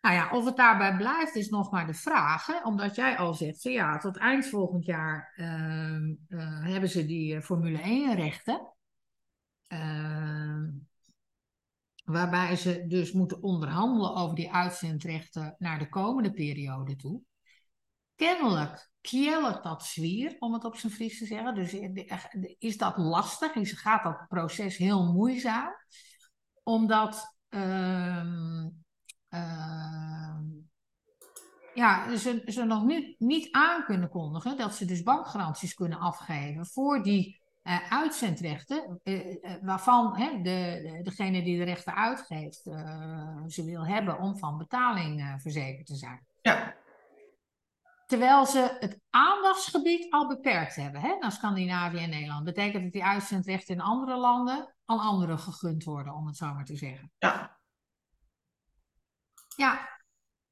Nou 0.04 0.16
ja, 0.16 0.30
of 0.32 0.46
het 0.46 0.56
daarbij 0.56 0.96
blijft 0.96 1.36
is 1.36 1.50
nog 1.50 1.72
maar 1.72 1.88
de 1.88 1.94
vraag. 1.94 2.46
Hè? 2.46 2.64
Omdat 2.64 2.96
jij 2.96 3.18
al 3.18 3.34
zegt, 3.34 3.62
van 3.62 3.72
ja, 3.72 3.98
tot 3.98 4.18
eind 4.18 4.48
volgend 4.48 4.86
jaar 4.86 5.34
ehm, 5.36 6.14
eh, 6.28 6.64
hebben 6.64 6.90
ze 6.90 7.06
die 7.06 7.36
eh, 7.36 7.42
Formule 7.42 7.82
1 7.82 8.16
rechten. 8.16 8.74
Ehm, 9.68 10.70
waarbij 12.04 12.56
ze 12.56 12.88
dus 12.88 13.12
moeten 13.12 13.42
onderhandelen 13.44 14.16
over 14.16 14.36
die 14.36 14.52
uitzendrechten 14.52 15.56
naar 15.60 15.80
de 15.80 15.90
komende 15.90 16.32
periode 16.32 16.96
toe. 16.96 17.22
Kennelijk 18.16 18.90
kjellert 19.02 19.64
dat 19.64 19.84
zwier, 19.84 20.36
om 20.40 20.54
het 20.54 20.66
op 20.66 20.76
zijn 20.76 20.94
Fries 20.94 21.18
te 21.18 21.26
zeggen. 21.26 21.56
Dus 21.56 21.74
eh, 21.74 22.56
is 22.58 22.78
dat 22.78 22.98
lastig? 22.98 23.56
Is, 23.56 23.72
gaat 23.72 24.04
dat 24.04 24.26
proces 24.28 24.78
heel 24.78 25.12
moeizaam? 25.12 25.74
Omdat 26.64 27.36
ehm, 27.50 28.68
ehm, 29.34 30.42
ja, 31.74 32.16
ze, 32.18 32.42
ze 32.46 32.64
nog 32.64 32.84
niet, 32.84 33.20
niet 33.20 33.52
aan 33.52 33.86
kunnen 33.86 34.10
kondigen 34.10 34.58
dat 34.58 34.76
ze 34.76 34.86
dus 34.86 35.04
bankgaranties 35.04 35.74
kunnen 35.74 36.00
afgeven 36.00 36.66
voor 36.66 37.04
die 37.04 37.42
eh, 37.62 37.92
uitzendrechten, 37.92 39.00
eh, 39.04 39.44
eh, 39.44 39.62
waarvan 39.62 40.18
hè, 40.18 40.32
de, 40.42 40.42
de- 40.42 41.00
degene 41.04 41.44
die 41.44 41.58
de 41.58 41.64
rechten 41.64 41.96
uitgeeft 41.96 42.62
ze 43.48 43.64
wil 43.66 43.86
hebben 43.86 44.20
om 44.20 44.38
van 44.38 44.58
betaling 44.58 45.36
verzekerd 45.42 45.86
te 45.86 45.96
zijn. 45.96 46.26
ja, 46.42 46.76
terwijl 48.06 48.46
ze 48.46 48.78
het 48.80 49.00
aandachtsgebied 49.10 50.12
al 50.12 50.28
beperkt 50.28 50.76
hebben 50.76 51.02
hè, 51.02 51.18
naar 51.20 51.32
Scandinavië 51.32 51.98
en 51.98 52.10
Nederland. 52.10 52.44
Betekent 52.44 52.84
dat 52.84 52.92
die 52.92 53.04
uitzendrechten 53.04 53.76
in 53.76 53.82
andere 53.82 54.18
landen 54.18 54.76
aan 54.86 55.00
anderen 55.00 55.40
gegund 55.40 55.84
worden, 55.84 56.14
om 56.14 56.28
het 56.28 56.38
zo 56.38 56.54
maar 56.54 56.66
te 56.66 56.76
zeggen. 56.76 57.12
Ja. 57.18 57.62
Ja, 59.56 59.90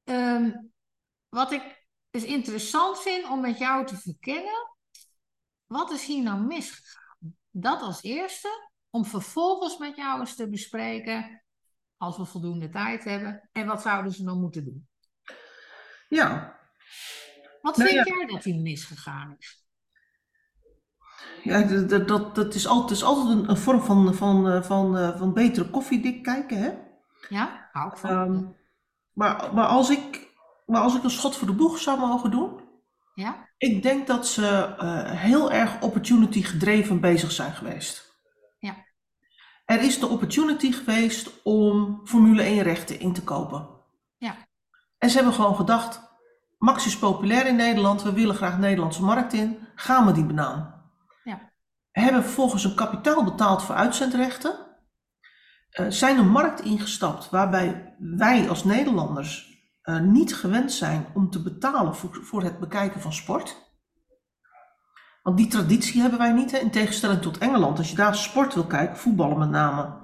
ehm, 0.03 0.51
wat 1.29 1.51
ik 1.51 1.85
dus 2.09 2.23
interessant 2.23 3.01
vind 3.01 3.29
om 3.29 3.41
met 3.41 3.57
jou 3.57 3.85
te 3.85 3.97
verkennen, 3.97 4.69
wat 5.65 5.91
is 5.91 6.05
hier 6.05 6.23
nou 6.23 6.41
misgegaan? 6.41 7.35
Dat 7.49 7.81
als 7.81 8.01
eerste, 8.03 8.69
om 8.89 9.05
vervolgens 9.05 9.77
met 9.77 9.95
jou 9.95 10.19
eens 10.19 10.35
te 10.35 10.49
bespreken, 10.49 11.43
als 11.97 12.17
we 12.17 12.25
voldoende 12.25 12.69
tijd 12.69 13.03
hebben, 13.03 13.49
en 13.51 13.65
wat 13.67 13.81
zouden 13.81 14.11
ze 14.11 14.23
dan 14.23 14.39
moeten 14.39 14.63
doen? 14.65 14.87
Ja. 16.09 16.59
Wat 17.61 17.77
Nou 17.77 17.89
vind 17.89 18.07
ja. 18.07 18.15
jij 18.15 18.25
dat 18.25 18.43
hier 18.43 18.61
misgegaan 18.61 19.35
is? 19.37 19.65
Ja, 21.43 21.61
dat, 21.63 22.07
dat- 22.07 22.35
dat, 22.35 22.53
is 22.53 22.67
altijd, 22.67 22.91
is 22.91 23.03
altijd 23.03 23.37
een, 23.37 23.49
een 23.49 23.57
vorm 23.57 23.81
van, 23.81 24.13
van, 24.13 24.49
eh, 24.49 24.61
van, 24.63 24.97
eh, 24.97 25.17
van 25.17 25.33
betere 25.33 25.69
koffiedik 25.69 26.23
kijken, 26.23 26.57
hè? 26.57 26.71
Ja, 27.29 27.69
hou 27.71 27.91
ik 27.91 27.97
van. 27.97 28.09
Ehm, 28.09 28.43
maar, 29.13 29.49
maar, 29.53 29.67
als 29.67 29.89
ik, 29.89 30.31
maar 30.65 30.81
als 30.81 30.95
ik 30.95 31.03
een 31.03 31.09
schot 31.09 31.35
voor 31.35 31.47
de 31.47 31.53
boeg 31.53 31.77
zou 31.77 31.99
mogen 31.99 32.31
doen, 32.31 32.59
ja? 33.13 33.49
ik 33.57 33.83
denk 33.83 34.07
dat 34.07 34.27
ze 34.27 34.75
eh, 34.77 35.11
heel 35.11 35.51
erg 35.51 35.81
opportunity 35.81 36.43
gedreven 36.43 36.99
bezig 36.99 37.31
zijn 37.31 37.53
geweest. 37.53 38.19
Ja. 38.59 38.75
Er 39.65 39.81
is 39.81 39.99
de 39.99 40.07
opportunity 40.07 40.71
geweest 40.71 41.41
om 41.43 42.01
Formule 42.03 42.41
1 42.41 42.63
rechten 42.63 42.99
in 42.99 43.13
te 43.13 43.23
kopen. 43.23 43.67
Ja. 44.17 44.35
En 44.97 45.09
ze 45.09 45.15
hebben 45.15 45.33
gewoon 45.33 45.55
gedacht, 45.55 46.01
Max 46.57 46.85
is 46.85 46.97
populair 46.97 47.45
in 47.47 47.55
Nederland, 47.55 48.03
we 48.03 48.13
willen 48.13 48.35
graag 48.35 48.53
de 48.53 48.59
Nederlandse 48.59 49.03
markt 49.03 49.33
in, 49.33 49.67
gaan 49.75 50.05
we 50.05 50.11
die 50.11 50.25
banaan. 50.25 50.83
Ja. 51.23 51.51
Hebben 51.91 52.23
vervolgens 52.23 52.63
een 52.63 52.75
kapitaal 52.75 53.23
betaald 53.23 53.63
voor 53.63 53.75
uitzendrechten. 53.75 54.70
Eh, 55.71 55.85
zijn 55.89 56.17
een 56.17 56.29
markt 56.29 56.61
ingestapt 56.61 57.29
waarbij 57.29 57.95
wij 57.99 58.49
als 58.49 58.63
Nederlanders 58.63 59.49
eh, 59.81 59.99
niet 59.99 60.35
gewend 60.35 60.71
zijn 60.71 61.05
om 61.13 61.29
te 61.29 61.41
betalen 61.41 61.95
voor, 61.95 62.19
voor 62.21 62.43
het 62.43 62.59
bekijken 62.59 63.01
van 63.01 63.13
sport. 63.13 63.69
Want 65.23 65.37
die 65.37 65.47
traditie 65.47 66.01
hebben 66.01 66.19
wij 66.19 66.31
niet, 66.31 66.51
hè? 66.51 66.57
in 66.57 66.71
tegenstelling 66.71 67.21
tot 67.21 67.37
Engeland. 67.37 67.77
Als 67.77 67.89
je 67.89 67.95
daar 67.95 68.15
sport 68.15 68.53
wil 68.53 68.65
kijken, 68.65 68.97
voetballen 68.97 69.37
met 69.37 69.49
name, 69.49 69.99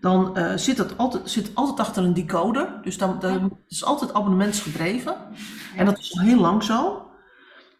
dan 0.00 0.36
eh, 0.36 0.56
zit 0.56 0.78
het 0.78 0.98
altijd, 0.98 1.30
zit 1.30 1.50
altijd 1.54 1.80
achter 1.80 2.04
een 2.04 2.14
decoder. 2.14 2.78
Dus 2.82 2.98
dan, 2.98 3.18
dan 3.20 3.32
Ja. 3.32 3.48
is 3.66 3.84
altijd 3.84 4.14
abonnementsgedreven. 4.14 5.16
En 5.76 5.84
dat 5.84 5.98
is 5.98 6.18
al 6.18 6.24
heel 6.24 6.40
lang 6.40 6.62
zo. 6.62 7.06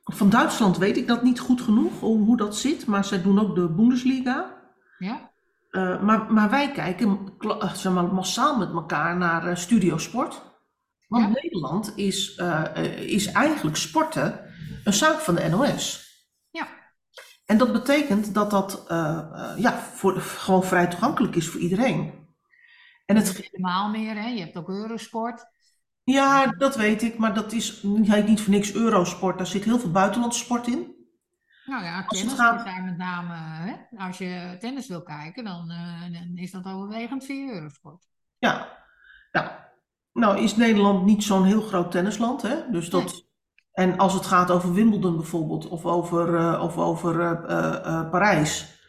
Van 0.04 0.30
Duitsland 0.30 0.78
weet 0.78 0.96
ik 0.96 1.06
dat 1.06 1.22
niet 1.22 1.40
goed 1.40 1.60
genoeg, 1.60 2.00
hoe, 2.00 2.18
hoe 2.24 2.36
dat 2.36 2.56
zit. 2.56 2.86
Maar 2.86 3.04
zij 3.04 3.22
doen 3.22 3.38
ook 3.40 3.54
de 3.54 3.68
Bundesliga. 3.68 4.54
Ja? 4.98 5.32
Eh, 5.74 6.02
maar, 6.02 6.32
maar 6.32 6.50
wij 6.50 6.72
kijken 6.72 7.32
eh, 7.38 7.72
zeg 7.74 7.92
maar, 7.92 8.04
massaal 8.14 8.58
met 8.58 8.70
elkaar 8.70 9.16
naar 9.16 9.46
eh, 9.46 9.56
Studio 9.56 9.98
Sport. 9.98 10.42
Want 11.08 11.24
Ja. 11.24 11.30
Nederland 11.42 11.92
is, 11.96 12.34
eh, 12.34 12.76
eh, 12.76 12.98
is 13.00 13.26
eigenlijk 13.32 13.76
sporten 13.76 14.40
een 14.84 14.92
zaak 14.92 15.18
van 15.18 15.34
de 15.34 15.48
NOS. 15.48 16.02
Ja. 16.50 16.66
En 17.44 17.58
dat 17.58 17.72
betekent 17.72 18.34
dat 18.34 18.50
dat 18.50 18.84
eh, 18.88 19.18
eh, 19.32 19.58
ja, 19.58 19.78
voor, 19.78 20.20
gewoon 20.20 20.64
vrij 20.64 20.86
toegankelijk 20.86 21.36
is 21.36 21.48
voor 21.48 21.60
iedereen. 21.60 22.12
En 23.06 23.16
het, 23.16 23.48
Helemaal 23.50 23.88
meer, 23.90 24.14
hè? 24.14 24.28
Je 24.28 24.40
hebt 24.40 24.56
ook 24.56 24.68
Eurosport. 24.68 25.44
ja, 26.04 26.46
dat 26.46 26.76
weet 26.76 27.02
ik, 27.02 27.18
maar 27.18 27.34
dat 27.34 27.52
is 27.52 27.82
niet 27.82 28.40
voor 28.40 28.52
niks 28.52 28.74
Eurosport. 28.74 29.38
Daar 29.38 29.46
zit 29.46 29.64
heel 29.64 29.78
veel 29.78 29.90
buitenlandse 29.90 30.44
sport 30.44 30.66
in. 30.66 30.93
Nou 31.64 31.84
ja, 31.84 32.04
Als 32.06 32.18
tennis 32.18 32.34
gaat- 32.34 32.50
wordt 32.50 32.64
daar 32.66 32.84
met 32.84 32.96
name, 32.96 33.34
hè? 33.34 33.74
Als 34.06 34.18
je 34.18 34.56
tennis 34.60 34.88
wil 34.88 35.02
kijken, 35.02 35.44
dan, 35.44 35.70
eh, 35.70 36.12
dan 36.12 36.36
is 36.36 36.50
dat 36.50 36.64
overwegend 36.66 37.24
via 37.24 37.52
Eurosport. 37.52 38.06
Ja, 38.38 38.68
ja. 39.32 39.72
Nou 40.12 40.38
is 40.38 40.56
Nederland 40.56 41.04
niet 41.04 41.24
zo'n 41.24 41.44
heel 41.44 41.60
groot 41.60 41.90
tennisland, 41.90 42.42
hè? 42.42 42.70
Dus 42.70 42.90
dat, 42.90 43.22
En 43.72 43.98
als 43.98 44.12
het 44.12 44.26
gaat 44.26 44.50
over 44.50 44.72
Wimbledon 44.72 45.16
bijvoorbeeld, 45.16 45.68
of 45.68 45.84
over, 45.86 46.36
eh, 46.36 46.62
of 46.62 46.78
over 46.78 47.20
eh, 47.20 48.10
Parijs, 48.10 48.82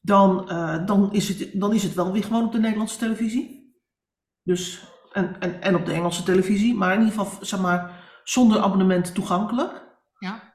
dan, 0.00 0.46
dan, 0.86 1.12
is 1.12 1.28
het, 1.28 1.60
dan 1.60 1.72
is 1.72 1.82
het 1.82 1.94
wel 1.94 2.12
weer 2.12 2.24
gewoon 2.24 2.44
op 2.44 2.52
de 2.52 2.58
Nederlandse 2.58 2.98
televisie. 2.98 3.76
Dus, 4.42 4.84
en, 5.12 5.40
en, 5.40 5.62
en 5.62 5.74
op 5.74 5.86
de 5.86 5.92
Engelse 5.92 6.22
televisie, 6.22 6.74
maar 6.74 6.94
in 6.94 7.00
ieder 7.02 7.18
geval, 7.18 7.38
zeg 7.44 7.60
maar, 7.60 8.10
zonder 8.24 8.60
abonnement 8.60 9.14
toegankelijk. 9.14 9.86
Ja, 10.18 10.47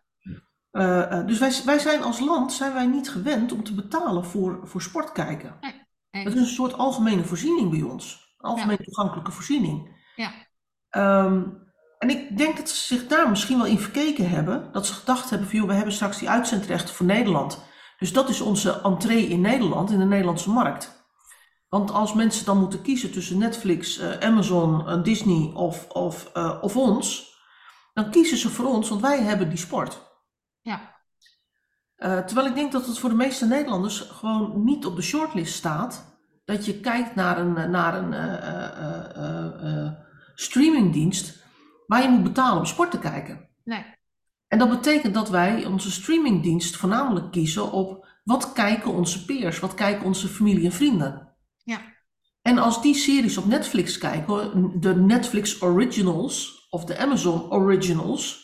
Eh, 0.73 1.11
eh, 1.19 1.27
dus 1.27 1.39
wij, 1.39 1.51
wij 1.65 1.79
zijn 1.79 2.03
als 2.03 2.19
land 2.19 2.53
zijn 2.53 2.73
wij 2.73 2.85
niet 2.85 3.09
gewend 3.09 3.51
om 3.51 3.63
te 3.63 3.73
betalen 3.73 4.25
voor, 4.25 4.59
voor 4.63 4.81
sport 4.81 5.11
kijken. 5.11 5.57
en- 5.61 6.23
Het 6.23 6.33
is 6.33 6.39
een 6.39 6.45
soort 6.47 6.73
algemene 6.73 7.23
voorziening 7.23 7.69
bij 7.71 7.81
ons. 7.81 8.35
Een 8.37 8.49
algemeen 8.49 8.77
toegankelijke 8.77 9.31
voorziening. 9.31 10.01
ja, 10.15 10.31
Ehm, 10.89 11.43
en 11.99 12.09
ik 12.09 12.37
denk 12.37 12.57
dat 12.57 12.69
ze 12.69 12.95
zich 12.95 13.07
daar 13.07 13.29
misschien 13.29 13.57
wel 13.57 13.65
in 13.65 13.79
verkeken 13.79 14.29
hebben. 14.29 14.69
Dat 14.71 14.85
ze 14.87 14.93
gedacht 14.93 15.29
hebben 15.29 15.47
van, 15.49 15.57
joh, 15.59 15.67
we 15.67 15.73
hebben 15.73 15.93
straks 15.93 16.19
die 16.19 16.29
uitzendrechten 16.29 16.95
voor 16.95 17.05
Nederland. 17.05 17.63
Dus 17.97 18.13
dat 18.13 18.29
is 18.29 18.41
onze 18.41 18.81
entree 18.81 19.27
in 19.27 19.41
Nederland, 19.41 19.91
in 19.91 19.99
de 19.99 20.05
Nederlandse 20.05 20.49
markt. 20.49 21.05
Want 21.69 21.91
als 21.91 22.13
mensen 22.13 22.45
dan 22.45 22.57
moeten 22.59 22.81
kiezen 22.81 23.11
tussen 23.11 23.37
Netflix, 23.37 23.97
eh, 23.99 24.27
Amazon, 24.27 25.03
Disney 25.03 25.51
of, 25.53 25.87
of, 25.89 26.31
of 26.61 26.77
ons, 26.77 27.37
dan 27.93 28.09
kiezen 28.11 28.37
ze 28.37 28.49
voor 28.49 28.65
ons, 28.65 28.89
want 28.89 29.01
wij 29.01 29.21
hebben 29.21 29.49
die 29.49 29.57
sport. 29.57 30.11
Eh, 32.03 32.19
terwijl 32.19 32.47
ik 32.47 32.55
denk 32.55 32.71
dat 32.71 32.85
het 32.85 32.99
voor 32.99 33.09
de 33.09 33.15
meeste 33.15 33.45
Nederlanders 33.45 33.99
gewoon 33.99 34.63
niet 34.63 34.85
op 34.85 34.95
de 34.95 35.01
shortlist 35.01 35.53
staat. 35.53 36.17
Dat 36.45 36.65
je 36.65 36.79
kijkt 36.79 37.15
naar 37.15 37.37
een, 37.37 37.57
eh, 37.57 37.69
naar 37.69 37.95
een 37.95 38.13
eh, 38.13 39.91
streamingdienst 40.35 41.43
waar 41.87 42.01
je 42.01 42.09
moet 42.09 42.23
betalen 42.23 42.59
om 42.59 42.65
sport 42.65 42.91
te 42.91 42.99
kijken. 42.99 43.49
nee, 43.63 43.85
En 44.47 44.57
dat 44.59 44.69
betekent 44.69 45.13
dat 45.13 45.29
wij 45.29 45.65
onze 45.65 45.91
streamingdienst 45.91 46.75
voornamelijk 46.75 47.31
kiezen 47.31 47.71
op 47.71 48.07
wat 48.23 48.53
kijken 48.53 48.91
onze 48.91 49.25
peers, 49.25 49.59
wat 49.59 49.73
kijken 49.73 50.05
onze 50.05 50.27
familie 50.27 50.65
en 50.65 50.71
vrienden. 50.71 51.35
ja, 51.63 51.81
En 52.41 52.57
als 52.57 52.81
die 52.81 52.95
series 52.95 53.37
op 53.37 53.45
Netflix 53.45 53.97
kijken, 53.97 54.71
de 54.79 54.95
Netflix 54.95 55.61
Originals 55.61 56.67
of 56.69 56.85
de 56.85 56.97
Amazon 56.97 57.51
Originals, 57.51 58.42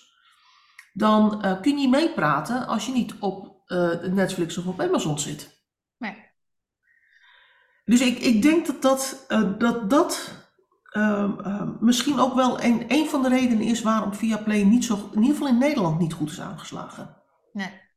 dan 1.00 1.42
eh, 1.42 1.62
kun 1.62 1.72
je 1.72 1.78
niet 1.78 1.90
meepraten 1.90 2.68
als 2.68 2.86
je 2.86 2.92
niet 2.92 3.14
op 3.20 3.62
eh, 3.66 4.02
Netflix 4.02 4.58
of 4.58 4.66
op 4.66 4.82
Amazon 4.82 5.20
zit. 5.20 5.64
nee, 5.98 6.16
Dus 7.86 8.02
ik, 8.02 8.20
ik 8.20 8.42
denk 8.42 8.66
dat 8.66 8.82
dat, 8.82 9.26
eh, 9.28 9.58
dat, 9.58 9.90
dat 9.90 10.32
ehm, 10.92 11.40
ehm, 11.40 11.72
misschien 11.80 12.20
ook 12.20 12.34
wel 12.34 12.64
een, 12.64 12.86
een 12.88 13.08
van 13.08 13.22
de 13.22 13.30
redenen 13.30 13.66
is 13.66 13.82
waarom 13.82 14.14
Viaplay 14.14 14.64
niet 14.64 14.86
zo, 14.86 14.96
in 14.96 15.22
ieder 15.22 15.38
geval 15.38 15.48
in 15.48 15.58
Nederland 15.58 16.00
niet 16.00 16.14
goed 16.14 16.32
is 16.32 16.42
aangeslagen. 16.42 17.18
nee. 17.54 17.88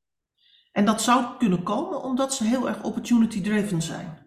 En 0.73 0.85
dat 0.85 1.02
zou 1.02 1.25
kunnen 1.38 1.62
komen 1.62 2.02
omdat 2.02 2.35
ze 2.35 2.44
heel 2.44 2.68
erg 2.68 2.82
opportunity 2.82 3.42
driven 3.42 3.82
zijn. 3.82 4.22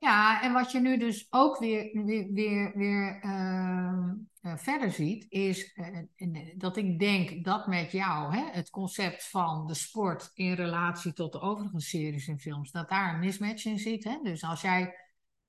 Ja, 0.00 0.42
en 0.42 0.52
wat 0.52 0.72
je 0.72 0.80
nu 0.80 0.98
dus 0.98 1.26
ook 1.30 1.58
weer, 1.58 2.04
weer, 2.04 2.32
weer, 2.32 2.72
weer 2.74 3.20
ehm, 3.20 4.14
eh, 4.40 4.56
verder 4.56 4.90
ziet, 4.90 5.26
is 5.28 5.72
eh, 5.72 5.86
en, 6.16 6.52
dat 6.56 6.76
ik 6.76 6.98
denk 6.98 7.44
dat 7.44 7.66
met 7.66 7.92
jou 7.92 8.36
hè, 8.36 8.50
het 8.50 8.70
concept 8.70 9.28
van 9.28 9.66
de 9.66 9.74
sport 9.74 10.30
in 10.34 10.52
relatie 10.52 11.12
tot 11.12 11.32
de 11.32 11.40
overige 11.40 11.80
series 11.80 12.28
en 12.28 12.38
films, 12.38 12.70
dat 12.70 12.88
daar 12.88 13.14
een 13.14 13.20
mismatch 13.20 13.64
in 13.64 13.78
zit. 13.78 14.04
Hè? 14.04 14.18
Dus 14.22 14.44
als 14.44 14.60
jij 14.60 14.94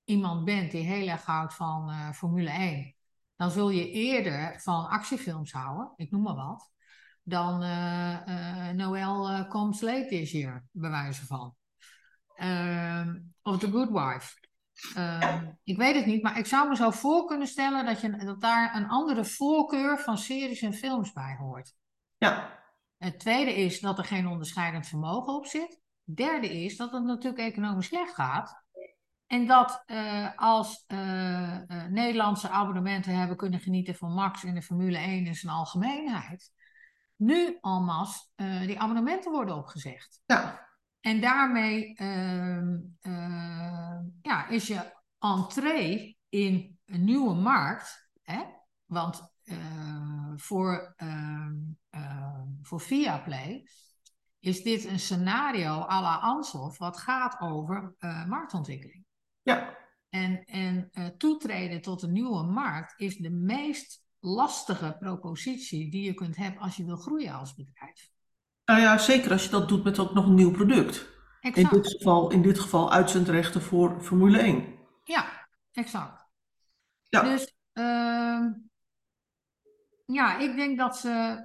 iemand 0.04 0.44
bent 0.44 0.70
die 0.70 0.84
heel 0.84 1.08
erg 1.08 1.24
houdt 1.24 1.54
van 1.54 1.90
eh, 1.90 2.12
Formule 2.12 2.50
1, 2.50 2.94
dan 3.36 3.50
zul 3.50 3.70
je 3.70 3.90
eerder 3.90 4.60
van 4.60 4.88
actiefilms 4.88 5.52
houden, 5.52 5.92
ik 5.96 6.10
noem 6.10 6.22
maar 6.22 6.34
wat, 6.34 6.72
dan 7.22 7.62
eh, 7.62 8.68
eh, 8.68 8.74
Noël 8.74 9.28
eh, 9.28 9.48
Comes 9.48 9.80
Late 9.80 10.06
This 10.08 10.30
Year, 10.30 10.64
bij 10.70 10.90
wijze 10.90 11.26
van. 11.26 11.54
Ehm, 12.34 13.18
of 13.42 13.58
The 13.58 13.70
Good 13.70 13.90
Wife. 13.90 14.41
Ehm, 14.94 15.46
ik 15.64 15.76
weet 15.76 15.94
het 15.94 16.06
niet, 16.06 16.22
maar 16.22 16.38
ik 16.38 16.46
zou 16.46 16.68
me 16.68 16.76
zo 16.76 16.90
voor 16.90 17.26
kunnen 17.26 17.46
stellen 17.46 17.84
dat, 17.84 18.00
je, 18.00 18.16
dat 18.16 18.40
daar 18.40 18.76
een 18.76 18.88
andere 18.88 19.24
voorkeur 19.24 19.98
van 19.98 20.18
series 20.18 20.62
en 20.62 20.74
films 20.74 21.12
bij 21.12 21.36
hoort. 21.38 21.74
Ja, 22.18 22.60
Het 22.98 23.18
tweede 23.18 23.54
is 23.54 23.80
dat 23.80 23.98
er 23.98 24.04
geen 24.04 24.26
onderscheidend 24.26 24.86
vermogen 24.86 25.34
op 25.34 25.46
zit. 25.46 25.80
Het 26.04 26.16
derde 26.16 26.62
is 26.62 26.76
dat 26.76 26.92
het 26.92 27.04
natuurlijk 27.04 27.42
economisch 27.42 27.86
slecht 27.86 28.14
gaat. 28.14 28.62
En 29.32 29.46
dat 29.46 29.82
eh, 29.86 30.28
als 30.36 30.84
eh, 30.86 31.54
eh, 31.54 31.86
Nederlandse 31.88 32.48
abonnementen 32.48 33.16
hebben 33.16 33.36
kunnen 33.36 33.60
genieten 33.60 33.94
van 33.94 34.12
Max 34.12 34.44
in 34.44 34.54
de 34.54 34.62
Formule 34.62 34.98
1 34.98 35.26
in 35.26 35.34
zijn 35.34 35.52
algemeenheid, 35.52 36.50
nu 37.16 37.58
almas 37.60 38.32
die 38.36 38.80
abonnementen 38.80 39.32
worden 39.32 39.56
opgezegd. 39.56 40.22
ja, 40.26 40.68
En 41.02 41.20
daarmee 41.20 41.94
ehm, 41.94 42.78
eh, 43.00 43.98
ja, 44.22 44.48
is 44.48 44.66
je 44.66 44.92
entree 45.18 46.18
in 46.28 46.78
een 46.84 47.04
nieuwe 47.04 47.34
markt. 47.34 48.10
Hè? 48.22 48.42
Want 48.84 49.32
eh, 49.42 50.32
voor, 50.36 50.94
ehm, 50.96 51.54
voor 52.62 52.80
Viaplay, 52.80 53.66
is 54.38 54.62
dit 54.62 54.84
een 54.84 55.00
scenario 55.00 55.80
à 55.88 56.00
la 56.00 56.16
Ansoff 56.16 56.78
wat 56.78 56.98
gaat 56.98 57.40
over 57.40 57.94
uh, 57.98 58.26
marktontwikkeling. 58.26 59.04
Ja. 59.42 59.78
En, 60.08 60.44
en 60.44 60.90
toetreden 61.18 61.80
tot 61.80 62.02
een 62.02 62.12
nieuwe 62.12 62.42
markt 62.42 63.00
is 63.00 63.16
de 63.16 63.30
meest 63.30 64.04
lastige 64.18 64.96
propositie 64.98 65.90
die 65.90 66.02
je 66.02 66.14
kunt 66.14 66.36
hebben 66.36 66.60
als 66.60 66.76
je 66.76 66.84
wil 66.84 66.96
groeien 66.96 67.32
als 67.32 67.54
bedrijf. 67.54 68.11
Nou 68.72 68.84
ja, 68.84 68.98
zeker 68.98 69.30
als 69.30 69.44
je 69.44 69.50
dat 69.50 69.68
doet 69.68 69.84
met 69.84 69.98
ook 69.98 70.14
nog 70.14 70.26
een 70.26 70.34
nieuw 70.34 70.50
product. 70.50 71.10
In 71.40 71.68
dit, 71.70 71.86
geval, 71.88 72.30
in 72.30 72.42
dit 72.42 72.58
geval 72.58 72.92
uitzendrechten 72.92 73.62
voor 73.62 74.00
Formule 74.00 74.38
1. 74.38 74.64
Ja, 75.04 75.48
exact. 75.72 76.26
Ja. 77.08 77.22
Dus 77.22 77.54
uh, 77.72 78.46
ja, 80.06 80.38
ik 80.38 80.56
denk 80.56 80.78
dat 80.78 80.96
ze. 80.96 81.42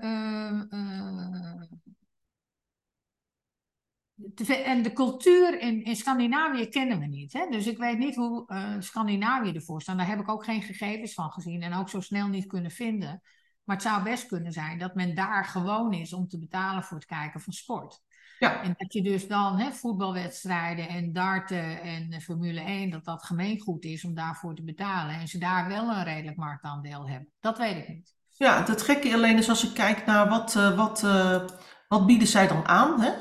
Uh, 4.48 4.68
en 4.68 4.84
de 4.84 4.94
cultuur 4.94 5.60
in, 5.60 5.84
in 5.84 5.96
Scandinavië 5.96 6.68
kennen 6.68 7.00
we 7.00 7.06
niet. 7.06 7.34
Hè? 7.34 7.48
Dus 7.50 7.68
ik 7.68 7.78
weet 7.78 7.98
niet 7.98 8.16
hoe 8.16 8.44
uh, 8.48 8.76
Scandinavië 8.80 9.52
ervoor 9.52 9.82
staat. 9.82 9.98
Daar 9.98 10.08
heb 10.08 10.20
ik 10.20 10.30
ook 10.30 10.44
geen 10.44 10.62
gegevens 10.62 11.14
van 11.14 11.32
gezien 11.32 11.62
en 11.62 11.74
ook 11.74 11.90
zo 11.90 12.00
snel 12.00 12.28
niet 12.28 12.48
kunnen 12.48 12.72
vinden. 12.72 13.22
Maar 13.68 13.76
het 13.76 13.86
zou 13.86 14.04
best 14.04 14.28
kunnen 14.28 14.52
zijn 14.52 14.80
dat 14.80 14.96
men 14.96 15.16
daar 15.16 15.46
gewoon 15.46 15.94
is 15.94 16.14
om 16.14 16.28
te 16.28 16.40
betalen 16.40 16.84
voor 16.84 16.98
het 16.98 17.06
kijken 17.06 17.42
van 17.42 17.54
sport. 17.54 18.02
Ja. 18.40 18.64
En 18.64 18.74
dat 18.78 18.94
je 18.94 19.02
dus 19.02 19.28
dan 19.28 19.60
hè, 19.60 19.72
voetbalwedstrijden 19.72 20.88
en 20.88 21.14
darten 21.14 21.82
en 21.82 22.22
Formule 22.22 22.62
1, 22.62 22.90
dat 22.90 23.06
dat 23.06 23.24
gemeengoed 23.24 23.84
is 23.84 24.06
om 24.06 24.14
daarvoor 24.14 24.56
te 24.56 24.64
betalen. 24.64 25.16
En 25.16 25.28
ze 25.28 25.38
daar 25.38 25.68
wel 25.68 25.90
een 25.90 26.04
redelijk 26.04 26.38
marktaandeel 26.38 27.08
hebben. 27.10 27.30
Dat 27.40 27.58
weet 27.58 27.78
ik 27.78 27.88
niet. 27.88 28.16
Ja, 28.30 28.64
het 28.64 28.82
gekke 28.82 29.14
alleen 29.14 29.38
is 29.38 29.50
als 29.50 29.64
ik 29.64 29.74
kijk 29.74 30.06
naar 30.06 30.30
wat, 30.30 30.56
uh, 30.56 30.76
wat, 30.76 31.04
uh, 31.04 31.42
wat 31.88 32.06
bieden 32.06 32.28
zij 32.28 32.48
dan 32.48 32.68
aan 32.68 33.02
hè? 33.02 33.12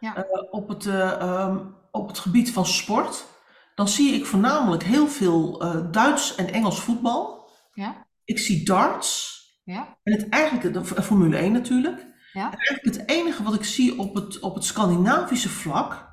Ja. 0.00 0.16
Uh, 0.16 0.24
op, 0.50 0.68
het, 0.68 0.84
um, 0.86 1.74
op 1.90 2.08
het 2.08 2.18
gebied 2.18 2.52
van 2.52 2.66
sport. 2.66 3.26
Dan 3.74 3.88
zie 3.88 4.14
ik 4.14 4.26
voornamelijk 4.26 4.82
heel 4.82 5.08
veel 5.08 5.58
Duits 5.90 6.34
en 6.34 6.52
Engels 6.52 6.80
voetbal. 6.80 7.50
Ja. 7.72 8.06
Ik 8.24 8.38
zie 8.38 8.64
darts. 8.64 9.37
Ja. 9.68 9.96
En 10.02 10.12
het 10.12 10.28
eigenlijk, 10.28 10.74
de 10.74 11.02
Formule 11.02 11.36
1 11.36 11.52
natuurlijk. 11.52 12.06
Ja. 12.32 12.42
eigenlijk 12.42 12.84
het 12.84 13.08
enige 13.08 13.42
wat 13.42 13.54
ik 13.54 13.64
zie 13.64 13.98
op 13.98 14.14
het, 14.14 14.40
op 14.40 14.54
het 14.54 14.64
Scandinavische 14.64 15.48
vlak 15.48 16.08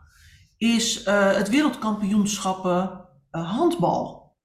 is 0.58 1.08
uh, 1.08 1.32
het 1.32 1.50
wereldkampioenschappen 1.50 3.08
uh, 3.32 3.52
handbal. 3.58 4.38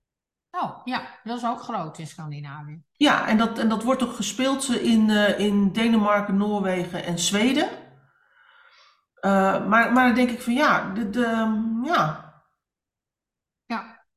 Oh 0.51 0.81
ja, 0.85 1.03
dat 1.25 1.37
is 1.37 1.45
ook 1.45 1.61
groot 1.61 1.99
in 1.99 2.07
Scandinavië. 2.07 2.83
Ja, 2.93 3.27
en 3.27 3.39
dat, 3.39 3.59
en 3.59 3.69
dat 3.69 3.83
wordt 3.83 4.03
ook 4.03 4.15
gespeeld 4.15 4.69
in, 4.69 5.09
uh, 5.09 5.39
in 5.39 5.73
Denemarken, 5.73 6.37
Noorwegen 6.37 7.05
en 7.05 7.19
Zweden. 7.19 7.69
maar, 9.23 9.93
maar 9.93 10.07
dan 10.07 10.15
denk 10.15 10.31
ik 10.31 10.43
van 10.43 10.53
ja, 10.53 10.93
de, 10.93 11.11
de, 11.11 11.61
ja, 11.85 12.30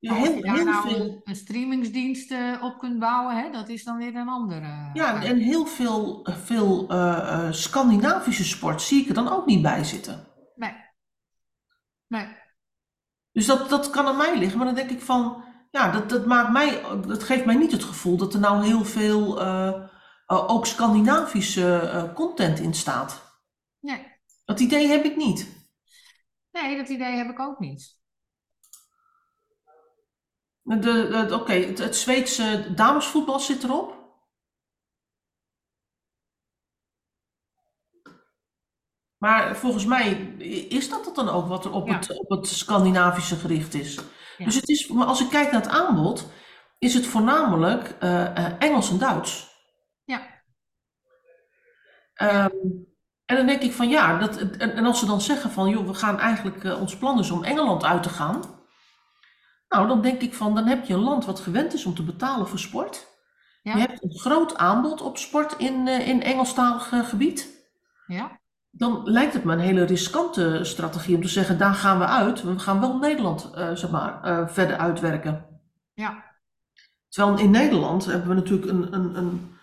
ja, 0.04 0.14
heel, 0.14 0.36
je 0.36 0.42
daar 0.42 0.56
heel 0.56 0.66
nou 0.66 0.90
veel... 0.90 1.22
een 1.24 1.36
streamingsdienst 1.36 2.34
op 2.62 2.78
kunt 2.78 3.00
bouwen, 3.00 3.36
hè, 3.36 3.52
dat 3.52 3.70
is 3.70 3.84
dan 3.84 3.98
weer 3.98 4.16
een 4.16 4.28
andere. 4.28 4.90
Ja, 4.94 5.24
en 5.24 5.38
heel 5.38 5.66
veel, 5.66 6.28
veel 6.30 6.92
uh, 6.92 7.52
Scandinavische 7.52 8.44
sport 8.44 8.82
zie 8.82 9.02
ik 9.02 9.08
er 9.08 9.14
dan 9.14 9.30
ook 9.30 9.46
niet 9.46 9.62
bij 9.62 9.84
zitten. 9.84 10.28
Nee. 10.56 10.74
Nee. 12.08 12.28
Dus 13.32 13.46
dat, 13.46 13.70
dat 13.70 13.90
kan 13.90 14.06
aan 14.06 14.18
mij 14.18 14.38
liggen, 14.38 14.58
maar 14.58 14.68
dan 14.68 14.76
denk 14.76 14.90
ik 14.90 15.02
van, 15.02 15.44
ja, 15.72 15.92
dat, 15.92 16.10
dat 16.10 16.26
maakt 16.26 16.52
mij, 16.52 16.82
dat 17.08 17.24
geeft 17.24 17.46
mij 17.46 17.56
niet 17.56 17.72
het 17.72 17.84
gevoel 17.84 18.18
dat 18.18 18.34
er 18.34 18.40
nou 18.40 18.64
heel 18.66 18.86
veel 18.86 19.42
ook 20.28 20.66
Scandinavische 20.66 22.12
content 22.16 22.60
in 22.60 22.74
staat. 22.74 23.40
Nee. 23.80 24.12
Dat 24.46 24.60
idee 24.60 24.88
heb 24.88 25.04
ik 25.04 25.16
niet. 25.16 25.68
Nee, 26.52 26.78
dat 26.78 26.90
idee 26.90 27.16
heb 27.16 27.30
ik 27.30 27.40
ook 27.40 27.60
niet. 27.60 28.02
De, 30.64 31.28
Oké, 31.32 31.54
het, 31.54 31.78
het 31.78 31.96
Zweedse 31.96 32.74
damesvoetbal 32.76 33.40
zit 33.40 33.64
erop. 33.64 34.02
Maar 39.18 39.56
volgens 39.56 39.86
mij 39.86 40.12
is 40.70 40.90
dat 40.90 41.06
het 41.06 41.16
dan 41.16 41.30
ook 41.30 41.48
wat 41.48 41.66
er 41.66 41.72
op, 41.72 41.88
het, 41.88 42.20
op 42.20 42.30
het 42.30 42.48
Scandinavische 42.48 43.36
gericht 43.36 43.74
is. 43.74 44.00
Dus 44.38 44.56
het 44.56 44.70
is, 44.70 44.88
maar 44.88 45.08
als 45.08 45.22
ik 45.22 45.30
kijk 45.30 45.52
naar 45.52 45.62
het 45.62 45.72
aanbod, 45.72 46.32
is 46.80 46.94
het 46.94 47.06
voornamelijk 47.06 47.96
uh, 48.04 48.62
Engels 48.62 48.90
en 48.90 48.98
Duits. 48.98 49.52
Ja. 50.04 50.44
Um, 52.22 52.94
en 53.26 53.36
dan 53.36 53.46
denk 53.46 53.62
ik 53.62 53.74
van 53.74 53.90
ja, 53.90 54.18
dat, 54.18 54.38
en, 54.38 54.76
en, 54.76 54.86
als 54.86 55.00
ze 55.00 55.06
dan 55.06 55.22
zeggen 55.22 55.52
van 55.52 55.70
joh, 55.70 55.88
we 55.88 55.94
gaan 55.94 56.20
eigenlijk, 56.20 56.64
uh, 56.64 56.82
ons 56.82 56.98
plan 56.98 57.20
is 57.20 57.32
om 57.32 57.44
Engeland 57.44 57.84
uit 57.84 58.04
te 58.04 58.10
gaan. 58.10 58.63
Nou, 59.74 59.88
dan 59.88 60.02
denk 60.02 60.22
ik 60.22 60.34
van, 60.34 60.56
dan 60.56 60.66
heb 60.66 60.86
je 60.86 60.94
een 60.94 61.00
land 61.00 61.26
wat 61.26 61.40
gewend 61.40 61.74
is 61.74 61.86
om 61.86 61.96
te 61.96 62.04
betalen 62.04 62.48
voor 62.48 62.60
sport. 62.60 63.08
Ja. 63.64 63.74
Je 63.76 63.80
hebt 63.80 64.04
een 64.04 64.20
groot 64.20 64.58
aanbod 64.58 65.02
op 65.02 65.18
sport 65.18 65.58
in, 65.58 65.88
uh, 65.88 66.08
in 66.08 66.24
Engelstalig 66.24 66.92
uh, 66.92 67.08
gebied. 67.08 67.50
Ja. 68.08 68.40
Dan 68.70 69.02
lijkt 69.04 69.34
het 69.34 69.44
me 69.44 69.54
een 69.54 69.60
hele 69.60 69.84
riskante 69.84 70.60
strategie 70.64 71.16
om 71.16 71.22
te 71.22 71.28
zeggen, 71.28 71.58
daar 71.58 71.74
gaan 71.74 72.00
we 72.00 72.06
uit. 72.06 72.44
We 72.44 72.60
gaan 72.60 72.80
wel 72.80 72.98
Nederland 72.98 73.52
uh, 73.56 73.72
zeg 73.74 73.90
maar, 73.90 74.50
verder 74.52 74.78
uitwerken. 74.78 75.46
Ja. 75.94 76.24
Terwijl 77.10 77.38
in 77.38 77.52
Nederland 77.52 78.06
hebben 78.06 78.28
we 78.28 78.34
natuurlijk 78.34 78.72
een, 78.72 78.94
een, 78.94 79.18
een 79.18 79.58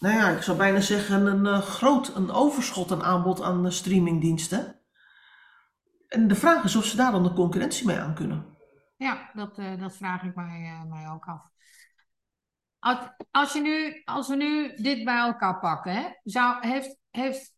nou 0.00 0.14
ja, 0.14 0.28
ik 0.28 0.42
zou 0.42 0.56
bijna 0.56 0.80
zeggen, 0.80 1.26
een 1.26 1.62
groot 1.62 2.16
een 2.16 2.30
overschot 2.30 2.92
aan 2.92 3.02
aanbod 3.02 3.42
aan 3.42 3.72
streamingdiensten. 3.72 4.80
En 6.08 6.28
de 6.28 6.34
vraag 6.34 6.64
is 6.64 6.76
of 6.76 6.84
ze 6.84 6.96
daar 6.96 7.12
dan 7.12 7.22
de 7.22 7.32
concurrentie 7.32 7.86
mee 7.86 7.98
aan 7.98 8.14
kunnen. 8.14 8.53
Ja, 9.04 9.30
dat, 9.34 9.58
uh, 9.58 9.80
dat 9.80 9.96
vraag 9.96 10.22
ik 10.22 10.34
mij, 10.34 10.60
uh, 10.60 10.90
mij 10.90 11.08
ook 11.08 11.24
af. 11.24 11.50
Als, 12.78 12.98
als, 13.30 13.52
je 13.52 13.60
nu, 13.60 14.02
als 14.04 14.28
we 14.28 14.36
nu 14.36 14.74
dit 14.76 15.04
bij 15.04 15.18
elkaar 15.18 15.58
pakken, 15.58 15.92
hè, 15.92 16.08
zou, 16.22 16.66
heeft, 16.66 16.96
heeft, 17.10 17.54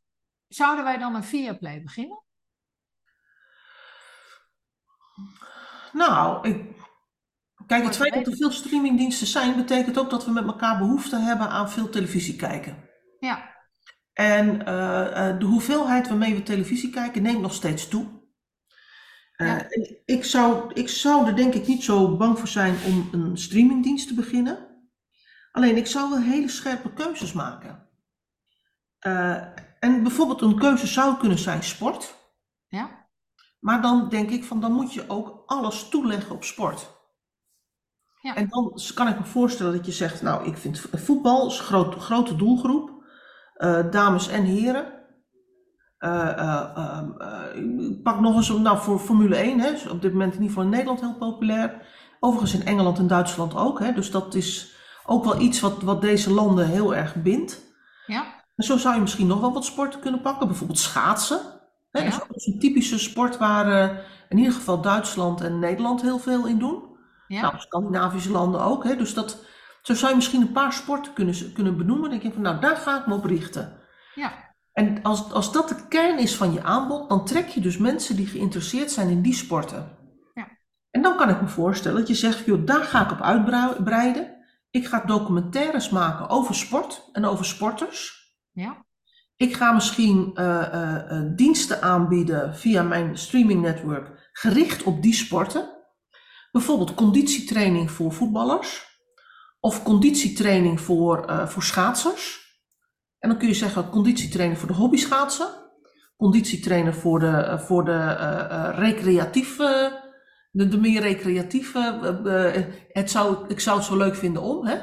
zouden 0.49 0.85
wij 0.85 0.99
dan 0.99 1.15
een 1.15 1.25
Viaplay 1.25 1.83
beginnen? 1.83 2.25
Nou, 5.93 6.49
ik, 6.49 6.77
kijk, 7.67 7.85
het 7.85 7.97
feit 7.97 8.15
dat 8.15 8.27
er 8.27 8.37
veel 8.37 8.51
streamingdiensten 8.51 9.27
zijn, 9.27 9.57
betekent 9.57 9.99
ook 9.99 10.11
dat 10.11 10.25
we 10.25 10.31
met 10.31 10.47
elkaar 10.47 10.79
behoefte 10.79 11.17
hebben 11.17 11.49
aan 11.49 11.71
veel 11.71 11.89
televisie 11.89 12.37
kijken. 12.37 12.91
Ja. 13.19 13.55
En 14.13 14.55
uh, 14.59 15.39
de 15.39 15.45
hoeveelheid 15.45 16.09
waarmee 16.09 16.35
we 16.35 16.43
televisie 16.43 16.91
kijken 16.91 17.23
neemt 17.23 17.41
nog 17.41 17.55
steeds 17.55 17.89
toe. 17.89 18.16
Uh, 19.37 19.61
ik, 20.05 20.25
zou, 20.25 20.73
ik 20.73 20.89
zou 20.89 21.27
er 21.27 21.37
denk 21.37 21.55
ik 21.55 21.67
niet 21.67 21.85
zo 21.85 22.17
bang 22.17 22.39
voor 22.39 22.49
zijn 22.49 22.77
om 22.87 23.09
een 23.13 23.39
streamingdienst 23.39 24.09
te 24.09 24.15
beginnen. 24.15 24.67
Alleen 25.53 25.77
ik 25.77 25.87
zou 25.87 26.11
wel 26.11 26.21
hele 26.21 26.49
scherpe 26.49 26.93
keuzes 26.93 27.33
maken. 27.33 27.89
Uh, 29.07 29.43
en 29.81 30.03
bijvoorbeeld 30.03 30.41
een 30.41 30.59
keuze 30.59 30.87
zou 30.87 31.17
kunnen 31.17 31.39
zijn 31.39 31.63
sport. 31.63 32.15
Ja. 32.69 33.09
Maar 33.61 33.83
dan 33.83 34.09
denk 34.09 34.31
ik 34.31 34.45
van 34.45 34.61
dan 34.61 34.73
moet 34.73 34.93
je 34.93 35.09
ook 35.09 35.43
alles 35.47 35.89
toeleggen 35.89 36.35
op 36.35 36.45
sport. 36.45 36.95
Ja. 38.21 38.35
En 38.35 38.49
dan 38.49 38.81
kan 38.95 39.09
ik 39.09 39.19
me 39.19 39.25
voorstellen 39.25 39.77
dat 39.77 39.87
je 39.87 39.93
zegt, 39.93 40.23
nou 40.23 40.47
ik 40.47 40.57
vind 40.57 40.81
voetbal 40.93 41.47
is 41.47 41.59
een 41.59 41.65
groot, 41.65 41.95
grote 41.95 42.37
doelgroep. 42.37 42.91
Uh, 43.57 43.91
dames 43.91 44.29
en 44.29 44.45
heren. 44.45 44.96
Uh, 45.99 46.67
uh, 46.77 48.03
pak 48.03 48.21
nog 48.21 48.37
eens, 48.37 48.49
nou 48.49 48.79
voor 48.79 48.99
Formule 48.99 49.37
1, 49.37 49.61
hè, 49.61 49.69
is 49.69 49.89
op 49.89 50.03
dit 50.03 50.13
moment 50.13 50.35
in 50.35 50.41
ieder 50.41 50.49
geval 50.49 50.65
in 50.65 50.71
Nederland 50.71 51.01
heel 51.01 51.15
populair. 51.15 51.87
Overigens 52.21 52.55
in 52.61 52.67
Engeland 52.67 52.99
en 52.99 53.07
Duitsland 53.07 53.57
ook. 53.57 53.79
Hè, 53.79 53.93
dus 53.93 54.11
dat 54.11 54.35
is 54.35 54.75
ook 55.07 55.25
wel 55.25 55.41
iets 55.41 55.61
wat, 55.61 55.83
wat 55.83 56.01
deze 56.01 56.33
landen 56.33 56.67
heel 56.67 56.95
erg 56.95 57.15
bindt. 57.15 57.61
Ja. 58.07 58.25
En 58.57 58.65
zo 58.65 58.77
zou 58.77 58.95
je 58.95 59.01
misschien 59.01 59.27
nog 59.27 59.41
wel 59.41 59.53
wat 59.53 59.65
sporten 59.65 60.01
kunnen 60.01 60.21
pakken, 60.21 60.47
bijvoorbeeld 60.47 60.79
schaatsen. 60.79 61.41
Hè, 61.91 62.03
ja. 62.03 62.11
Dat 62.11 62.37
is 62.37 62.47
een 62.47 62.59
typische 62.59 62.99
sport 62.99 63.37
waar 63.37 64.05
in 64.29 64.39
ieder 64.39 64.53
geval 64.53 64.81
Duitsland 64.81 65.41
en 65.41 65.59
Nederland 65.59 66.03
heel 66.03 66.19
veel 66.19 66.47
in 66.47 66.59
doen. 66.59 66.83
Ja. 67.29 67.41
Nou, 67.41 67.59
Scandinavische 67.59 68.31
landen 68.31 68.61
ook. 68.61 68.85
Hè, 68.85 68.97
dus 68.97 69.15
dat, 69.15 69.45
zo 69.83 69.95
zou 69.95 70.11
je 70.11 70.17
misschien 70.17 70.41
een 70.41 70.53
paar 70.53 70.73
sporten 70.73 71.13
kunnen, 71.13 71.53
kunnen 71.53 71.77
benoemen. 71.77 72.11
Dan 72.11 72.19
denk 72.19 72.23
je 72.23 72.33
van, 72.33 72.43
nou 72.43 72.61
daar 72.61 72.77
ga 72.77 73.01
ik 73.01 73.07
me 73.07 73.15
op 73.15 73.25
richten. 73.25 73.79
Ja. 74.15 74.46
En 74.79 75.03
als, 75.03 75.33
als 75.33 75.53
dat 75.53 75.69
de 75.69 75.87
kern 75.89 76.19
is 76.19 76.37
van 76.37 76.53
je 76.53 76.63
aanbod, 76.63 77.09
dan 77.09 77.25
trek 77.25 77.49
je 77.49 77.61
dus 77.61 77.77
mensen 77.79 78.17
die 78.17 78.27
geïnteresseerd 78.27 78.91
zijn 78.91 79.09
in 79.09 79.23
die 79.23 79.35
sporten. 79.35 79.99
Ja. 80.35 80.49
En 80.91 81.03
dan 81.03 81.17
kan 81.17 81.29
ik 81.29 81.41
me 81.41 81.49
voorstellen 81.49 81.99
dat 81.99 82.09
je 82.09 82.15
zegt, 82.15 82.45
joh, 82.45 82.67
daar 82.67 82.83
ga 82.83 83.05
ik 83.05 83.11
op 83.11 83.21
uitbreiden. 83.21 84.35
Ik 84.71 84.87
ga 84.87 85.03
documentaires 85.07 85.91
maken 85.91 86.29
over 86.29 86.55
sport 86.55 87.09
en 87.13 87.25
over 87.25 87.45
sporters. 87.45 88.31
Ja. 88.53 88.85
Ik 89.37 89.55
ga 89.55 89.73
misschien 89.73 90.31
uh, 90.35 90.45
uh, 90.45 90.95
uh, 91.11 91.37
diensten 91.37 91.83
aanbieden 91.83 92.57
via 92.57 92.83
mijn 92.83 93.19
streaming 93.19 93.63
network 93.63 94.31
gericht 94.33 94.83
op 94.83 95.03
die 95.03 95.15
sporten. 95.15 95.69
Bijvoorbeeld 96.53 96.95
conditietraining 96.95 97.91
voor 97.91 98.13
voetballers 98.13 99.01
of 99.61 99.83
conditietraining 99.83 100.81
voor, 100.81 101.47
voor 101.49 101.63
schaatsers. 101.63 102.46
En 103.27 103.33
dan 103.33 103.41
kun 103.41 103.51
je 103.51 103.55
zeggen 103.55 103.91
conditietrainer 103.91 104.57
voor 104.57 104.69
de 104.69 104.75
hobbyschaatsen, 104.75 105.47
conditietrainer 106.17 106.95
voor 106.95 107.19
de, 107.19 107.27
eh, 107.27 107.59
voor 107.59 107.85
de 107.85 107.91
uh, 107.93 108.69
recreatieve, 108.73 110.01
de, 110.51 110.69
de, 110.69 110.79
meer 110.79 111.01
recreatieve. 111.01 112.01
het 112.89 113.11
zou, 113.11 113.37
ik 113.49 113.61
zou 113.61 113.77
het 113.77 113.87
zo 113.87 113.97
leuk 113.97 114.15
vinden 114.15 114.43
om. 114.43 114.67
Hè? 114.67 114.77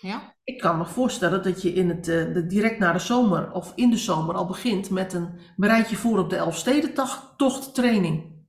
Ja. 0.00 0.34
Ik 0.44 0.58
kan 0.58 0.78
me 0.78 0.84
voorstellen 0.84 1.42
dat 1.42 1.62
je 1.62 1.72
in 1.72 1.88
het, 1.88 2.04
de, 2.04 2.46
direct 2.46 2.78
na 2.78 2.92
de 2.92 2.98
zomer 2.98 3.52
of 3.52 3.72
in 3.74 3.90
de 3.90 3.96
zomer 3.96 4.34
al 4.34 4.46
begint 4.46 4.90
met 4.90 5.12
een 5.12 5.38
bereid 5.56 5.90
je 5.90 5.96
voor 5.96 6.18
op 6.18 6.30
de 6.30 6.36
Elfstedentocht 6.36 7.74
training. 7.74 8.44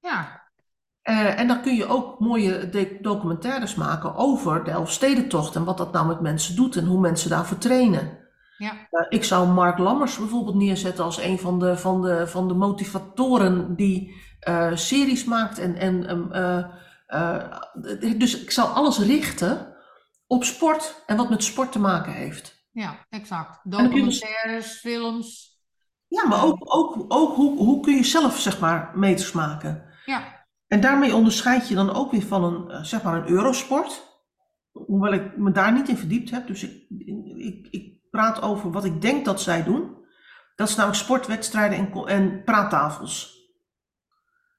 Ja. 0.00 0.42
Uh, 1.02 1.38
en 1.38 1.48
dan 1.48 1.62
kun 1.62 1.74
je 1.74 1.86
ook 1.86 2.20
mooie 2.20 2.68
documentaires 3.00 3.74
maken 3.74 4.14
over 4.14 4.64
de 4.64 4.70
Elfstedentocht 4.70 5.56
en 5.56 5.64
wat 5.64 5.78
dat 5.78 5.92
nou 5.92 6.06
met 6.06 6.20
mensen 6.20 6.56
doet 6.56 6.76
en 6.76 6.86
hoe 6.86 7.00
mensen 7.00 7.30
daarvoor 7.30 7.58
trainen. 7.58 8.22
Ja. 8.56 8.72
Uh, 8.90 9.06
ik 9.08 9.24
zou 9.24 9.48
Mark 9.48 9.78
Lammers 9.78 10.18
bijvoorbeeld 10.18 10.56
neerzetten 10.56 11.04
als 11.04 11.18
een 11.18 11.38
van 11.38 11.58
de, 11.58 11.76
van 11.76 12.02
de, 12.02 12.26
van 12.26 12.48
de 12.48 12.54
motivatoren 12.54 13.76
die 13.76 14.22
uh, 14.48 14.76
series 14.76 15.24
maakt. 15.24 15.58
En, 15.58 15.76
en, 15.76 16.28
dus 18.18 18.42
ik 18.42 18.50
zou 18.50 18.74
alles 18.74 18.98
richten 18.98 19.74
op 20.26 20.44
sport 20.44 21.02
en 21.06 21.16
wat 21.16 21.30
met 21.30 21.44
sport 21.44 21.72
te 21.72 21.78
maken 21.78 22.12
heeft. 22.12 22.66
Ja, 22.70 23.06
exact. 23.10 23.60
Documentaires, 23.62 24.72
films. 24.72 25.58
Ja, 26.08 26.26
maar 26.26 26.44
ook, 26.44 26.74
ook, 26.74 27.04
ook 27.08 27.34
hoe, 27.34 27.56
hoe 27.56 27.80
kun 27.80 27.94
je 27.94 28.04
zelf 28.04 28.38
zeg 28.38 28.60
maar 28.60 28.92
meters 28.94 29.32
maken. 29.32 29.84
Ja. 30.04 30.46
En 30.66 30.80
daarmee 30.80 31.14
onderscheid 31.14 31.68
je 31.68 31.74
dan 31.74 31.94
ook 31.94 32.10
weer 32.10 32.22
van 32.22 32.44
een, 32.44 32.84
zeg 32.86 33.02
maar 33.02 33.16
een 33.16 33.28
eurosport. 33.28 34.12
Hoewel 34.72 35.12
ik 35.12 35.36
me 35.36 35.50
daar 35.50 35.72
niet 35.72 35.88
in 35.88 35.96
verdiept 35.96 36.30
heb. 36.30 36.46
Dus 36.46 36.62
ik, 36.62 36.86
ik, 37.36 37.68
ik 37.70 37.93
praat 38.14 38.42
over 38.42 38.70
wat 38.70 38.84
ik 38.84 39.02
denk 39.02 39.24
dat 39.24 39.40
zij 39.40 39.64
doen. 39.64 39.96
Dat 40.54 40.68
is 40.68 40.74
namelijk 40.74 41.02
sportwedstrijden 41.02 41.78
en, 41.78 42.06
en 42.06 42.44
praattafels. 42.44 43.42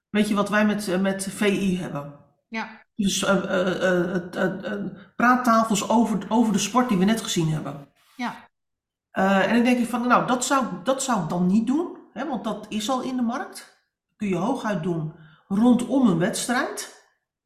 Weet 0.09 0.27
je 0.27 0.35
wat 0.35 0.49
wij 0.49 0.65
met, 0.65 1.01
met 1.01 1.27
VI 1.29 1.77
hebben? 1.77 2.19
Ja. 2.49 2.83
Dus 2.95 3.23
uh, 3.23 3.35
uh, 3.43 4.13
uh, 4.35 4.85
praattafels 5.15 5.89
over, 5.89 6.25
over 6.29 6.53
de 6.53 6.59
sport 6.59 6.89
die 6.89 6.97
we 6.97 7.05
net 7.05 7.21
gezien 7.21 7.49
hebben. 7.49 7.87
Ja. 8.15 8.49
en 9.11 9.53
dan 9.53 9.63
denk 9.63 9.77
ik 9.77 9.89
van, 9.89 10.07
nou, 10.07 10.27
dat 10.27 10.45
zou, 10.45 10.65
dat 10.83 11.03
zou 11.03 11.23
ik 11.23 11.29
dan 11.29 11.47
niet 11.47 11.67
doen. 11.67 11.97
Hè, 12.13 12.27
want 12.27 12.43
dat 12.43 12.65
is 12.69 12.89
al 12.89 13.01
in 13.01 13.15
de 13.15 13.21
markt. 13.21 13.87
Kun 14.15 14.27
je 14.27 14.35
hooguit 14.35 14.83
doen 14.83 15.13
rondom 15.47 16.07
een 16.07 16.17
wedstrijd. 16.17 17.03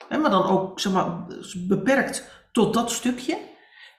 Hè, 0.07 0.17
maar 0.17 0.31
dan 0.31 0.43
ook 0.43 0.79
zeg 0.79 0.93
maar, 0.93 1.25
beperkt 1.67 2.47
tot 2.51 2.73
dat 2.73 2.91
stukje. 2.91 3.48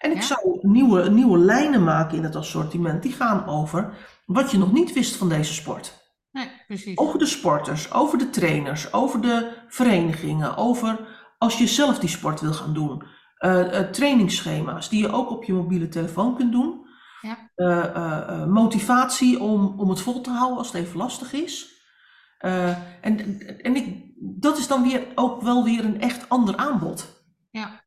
En 0.00 0.10
ik 0.10 0.16
Ja. 0.16 0.22
zou 0.22 0.58
nieuwe, 0.62 1.10
nieuwe 1.10 1.38
lijnen 1.38 1.84
maken 1.84 2.16
in 2.16 2.24
het 2.24 2.36
assortiment. 2.36 3.02
Die 3.02 3.12
gaan 3.12 3.46
over 3.46 3.94
wat 4.26 4.50
je 4.50 4.58
nog 4.58 4.72
niet 4.72 4.92
wist 4.92 5.16
van 5.16 5.28
deze 5.28 5.54
sport. 5.54 5.98
Nee, 6.32 6.48
precies. 6.66 6.98
Over 6.98 7.18
de 7.18 7.26
sporters, 7.26 7.92
over 7.92 8.18
de 8.18 8.30
trainers, 8.30 8.92
over 8.92 9.20
de 9.20 9.52
verenigingen, 9.68 10.56
over 10.56 10.98
als 11.38 11.58
je 11.58 11.66
zelf 11.66 11.98
die 11.98 12.08
sport 12.08 12.40
wil 12.40 12.52
gaan 12.52 12.74
doen. 12.74 13.02
Eh, 13.36 13.78
eh, 13.78 13.90
trainingsschema's 13.90 14.88
die 14.88 15.00
je 15.02 15.12
ook 15.12 15.30
op 15.30 15.44
je 15.44 15.52
mobiele 15.52 15.88
telefoon 15.88 16.36
kunt 16.36 16.52
doen. 16.52 16.86
Ja. 17.20 17.50
Eh, 17.54 18.46
motivatie 18.46 19.40
om, 19.40 19.74
om 19.80 19.88
het 19.88 20.00
vol 20.00 20.20
te 20.20 20.30
houden 20.30 20.58
als 20.58 20.72
het 20.72 20.82
even 20.82 20.96
lastig 20.96 21.32
is. 21.32 21.78
En 22.38 23.40
en 23.62 23.76
ik, 23.76 24.12
dat 24.20 24.58
is 24.58 24.66
dan 24.68 24.82
weer 24.82 25.06
ook 25.14 25.42
wel 25.42 25.64
weer 25.64 25.84
een 25.84 26.00
echt 26.00 26.28
ander 26.28 26.56
aanbod. 26.56 27.24
Ja. 27.50 27.84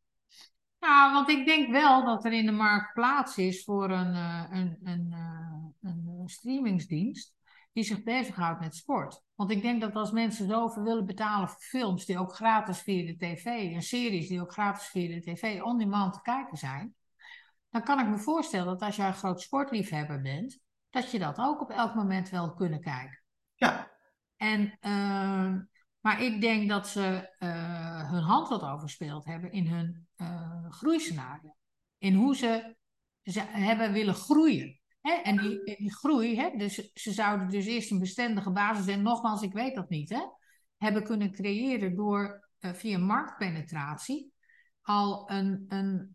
Nou, 0.83 1.13
want 1.13 1.29
ik 1.29 1.45
denk 1.45 1.71
wel 1.71 2.05
dat 2.05 2.25
er 2.25 2.33
in 2.33 2.45
de 2.45 2.51
markt 2.51 2.93
plaats 2.93 3.37
is 3.37 3.63
voor 3.63 3.89
een, 3.91 4.15
eh, 4.15 4.43
een, 4.49 4.79
een, 4.83 5.07
eh, 5.11 5.91
een 5.91 6.23
streamingsdienst 6.25 7.33
die 7.73 7.83
zich 7.83 8.03
bezighoudt 8.03 8.59
met 8.59 8.75
sport. 8.75 9.21
Want 9.35 9.51
ik 9.51 9.61
denk 9.61 9.81
dat 9.81 9.95
als 9.95 10.11
mensen 10.11 10.47
zoveel 10.47 10.83
willen 10.83 11.05
betalen 11.05 11.49
voor 11.49 11.61
films 11.61 12.05
die 12.05 12.19
ook 12.19 12.35
gratis 12.35 12.81
via 12.81 13.05
de 13.05 13.17
tv 13.17 13.45
en 13.45 13.81
series 13.81 14.27
die 14.27 14.41
ook 14.41 14.51
gratis 14.51 14.85
via 14.87 15.07
de 15.07 15.21
tv 15.21 15.61
on 15.61 15.77
demand 15.77 16.13
te 16.13 16.21
kijken 16.21 16.57
zijn, 16.57 16.95
dan 17.69 17.83
kan 17.83 17.99
ik 17.99 18.07
me 18.07 18.17
voorstellen 18.17 18.65
dat 18.65 18.81
als 18.81 18.95
jij 18.95 19.07
een 19.07 19.13
groot 19.13 19.41
sportliefhebber 19.41 20.21
bent, 20.21 20.59
dat 20.89 21.11
je 21.11 21.19
dat 21.19 21.37
ook 21.37 21.61
op 21.61 21.69
elk 21.69 21.95
moment 21.95 22.29
wel 22.29 22.53
kunnen 22.53 22.81
kijken. 22.81 23.23
Ja, 23.55 23.91
En, 24.37 24.77
ehm, 24.79 25.59
maar 26.03 26.21
ik 26.21 26.41
denk 26.41 26.69
dat 26.69 26.87
ze 26.87 27.29
eh, 27.37 28.09
hun 28.11 28.21
hand 28.21 28.49
wat 28.49 28.63
overspeeld 28.63 29.25
hebben 29.25 29.51
in 29.51 29.67
hun 29.67 30.07
eh, 30.15 30.69
groeiscenario. 30.69 31.55
In 31.97 32.13
hoe 32.13 32.35
ze, 32.35 32.75
ze 33.23 33.41
hebben 33.41 33.91
willen 33.91 34.13
groeien. 34.13 34.79
Hè? 35.01 35.13
En 35.13 35.37
die, 35.37 35.93
groei, 35.93 36.37
hè? 36.37 36.49
Dus, 36.57 36.91
ze 36.93 37.11
zouden 37.11 37.49
dus 37.49 37.65
eerst 37.65 37.91
een 37.91 37.99
bestendige 37.99 38.51
basis, 38.51 38.87
en 38.87 39.01
nogmaals, 39.01 39.41
ik 39.41 39.53
weet 39.53 39.75
dat 39.75 39.89
niet, 39.89 40.09
hè? 40.09 40.21
hebben 40.77 41.03
kunnen 41.03 41.31
creëren 41.31 41.95
door 41.95 42.49
eh, 42.59 42.73
via 42.73 42.97
marktpenetratie 42.97 44.33
al 44.81 45.31
een, 45.31 45.65
een, 45.67 46.09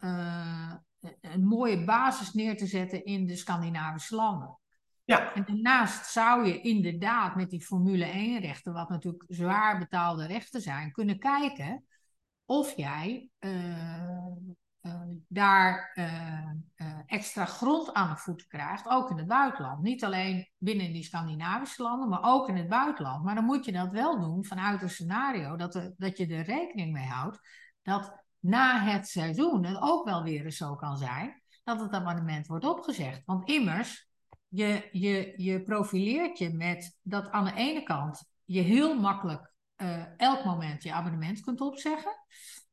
een 1.20 1.44
mooie 1.44 1.84
basis 1.84 2.32
neer 2.32 2.56
te 2.56 2.66
zetten 2.66 3.04
in 3.04 3.26
de 3.26 3.36
Scandinavische 3.36 4.14
landen. 4.14 4.58
Ja, 5.08 5.34
En 5.34 5.44
daarnaast 5.44 6.06
zou 6.06 6.46
je 6.46 6.60
inderdaad 6.60 7.36
met 7.36 7.50
die 7.50 7.64
Formule 7.64 8.04
1 8.04 8.40
rechten, 8.40 8.72
wat 8.72 8.88
natuurlijk 8.88 9.24
zwaar 9.28 9.78
betaalde 9.78 10.26
rechten 10.26 10.60
zijn, 10.60 10.92
kunnen 10.92 11.18
kijken 11.18 11.84
of 12.44 12.76
jij 12.76 13.28
eh, 13.38 13.96
eh, 14.80 15.02
daar 15.28 15.90
eh, 15.94 16.98
extra 17.06 17.44
grond 17.44 17.92
aan 17.92 18.10
de 18.10 18.16
voeten 18.16 18.46
krijgt, 18.48 18.88
ook 18.88 19.10
in 19.10 19.18
het 19.18 19.26
buitenland. 19.26 19.82
Niet 19.82 20.04
alleen 20.04 20.48
binnen 20.58 20.92
die 20.92 21.04
Scandinavische 21.04 21.82
landen, 21.82 22.08
maar 22.08 22.22
ook 22.22 22.48
in 22.48 22.56
het 22.56 22.68
buitenland. 22.68 23.24
Maar 23.24 23.34
dan 23.34 23.44
moet 23.44 23.64
je 23.64 23.72
dat 23.72 23.90
wel 23.90 24.20
doen 24.20 24.44
vanuit 24.44 24.82
een 24.82 24.90
scenario 24.90 25.56
dat, 25.56 25.92
dat 25.96 26.18
je 26.18 26.26
er 26.26 26.44
rekening 26.44 26.92
mee 26.92 27.06
houdt 27.06 27.40
dat 27.82 28.24
na 28.38 28.82
het 28.82 29.08
seizoen 29.08 29.64
het 29.64 29.80
ook 29.80 30.04
wel 30.04 30.22
weer 30.22 30.44
eens 30.44 30.56
zo 30.56 30.74
kan 30.74 30.96
zijn 30.96 31.42
dat 31.64 31.80
het 31.80 31.92
abonnement 31.92 32.46
wordt 32.46 32.64
opgezegd. 32.64 33.22
Want 33.24 33.48
immers, 33.48 34.07
je, 34.48 34.88
je, 34.92 35.32
je 35.36 35.62
profileert 35.62 36.38
je 36.38 36.54
met 36.54 36.98
dat 37.02 37.30
aan 37.30 37.44
de 37.44 37.54
ene 37.54 37.82
kant 37.82 38.30
je 38.44 38.60
heel 38.60 39.00
makkelijk 39.00 39.52
eh, 39.76 40.02
elk 40.16 40.44
moment 40.44 40.82
je 40.82 40.92
abonnement 40.92 41.40
kunt 41.40 41.60
opzeggen. 41.60 42.12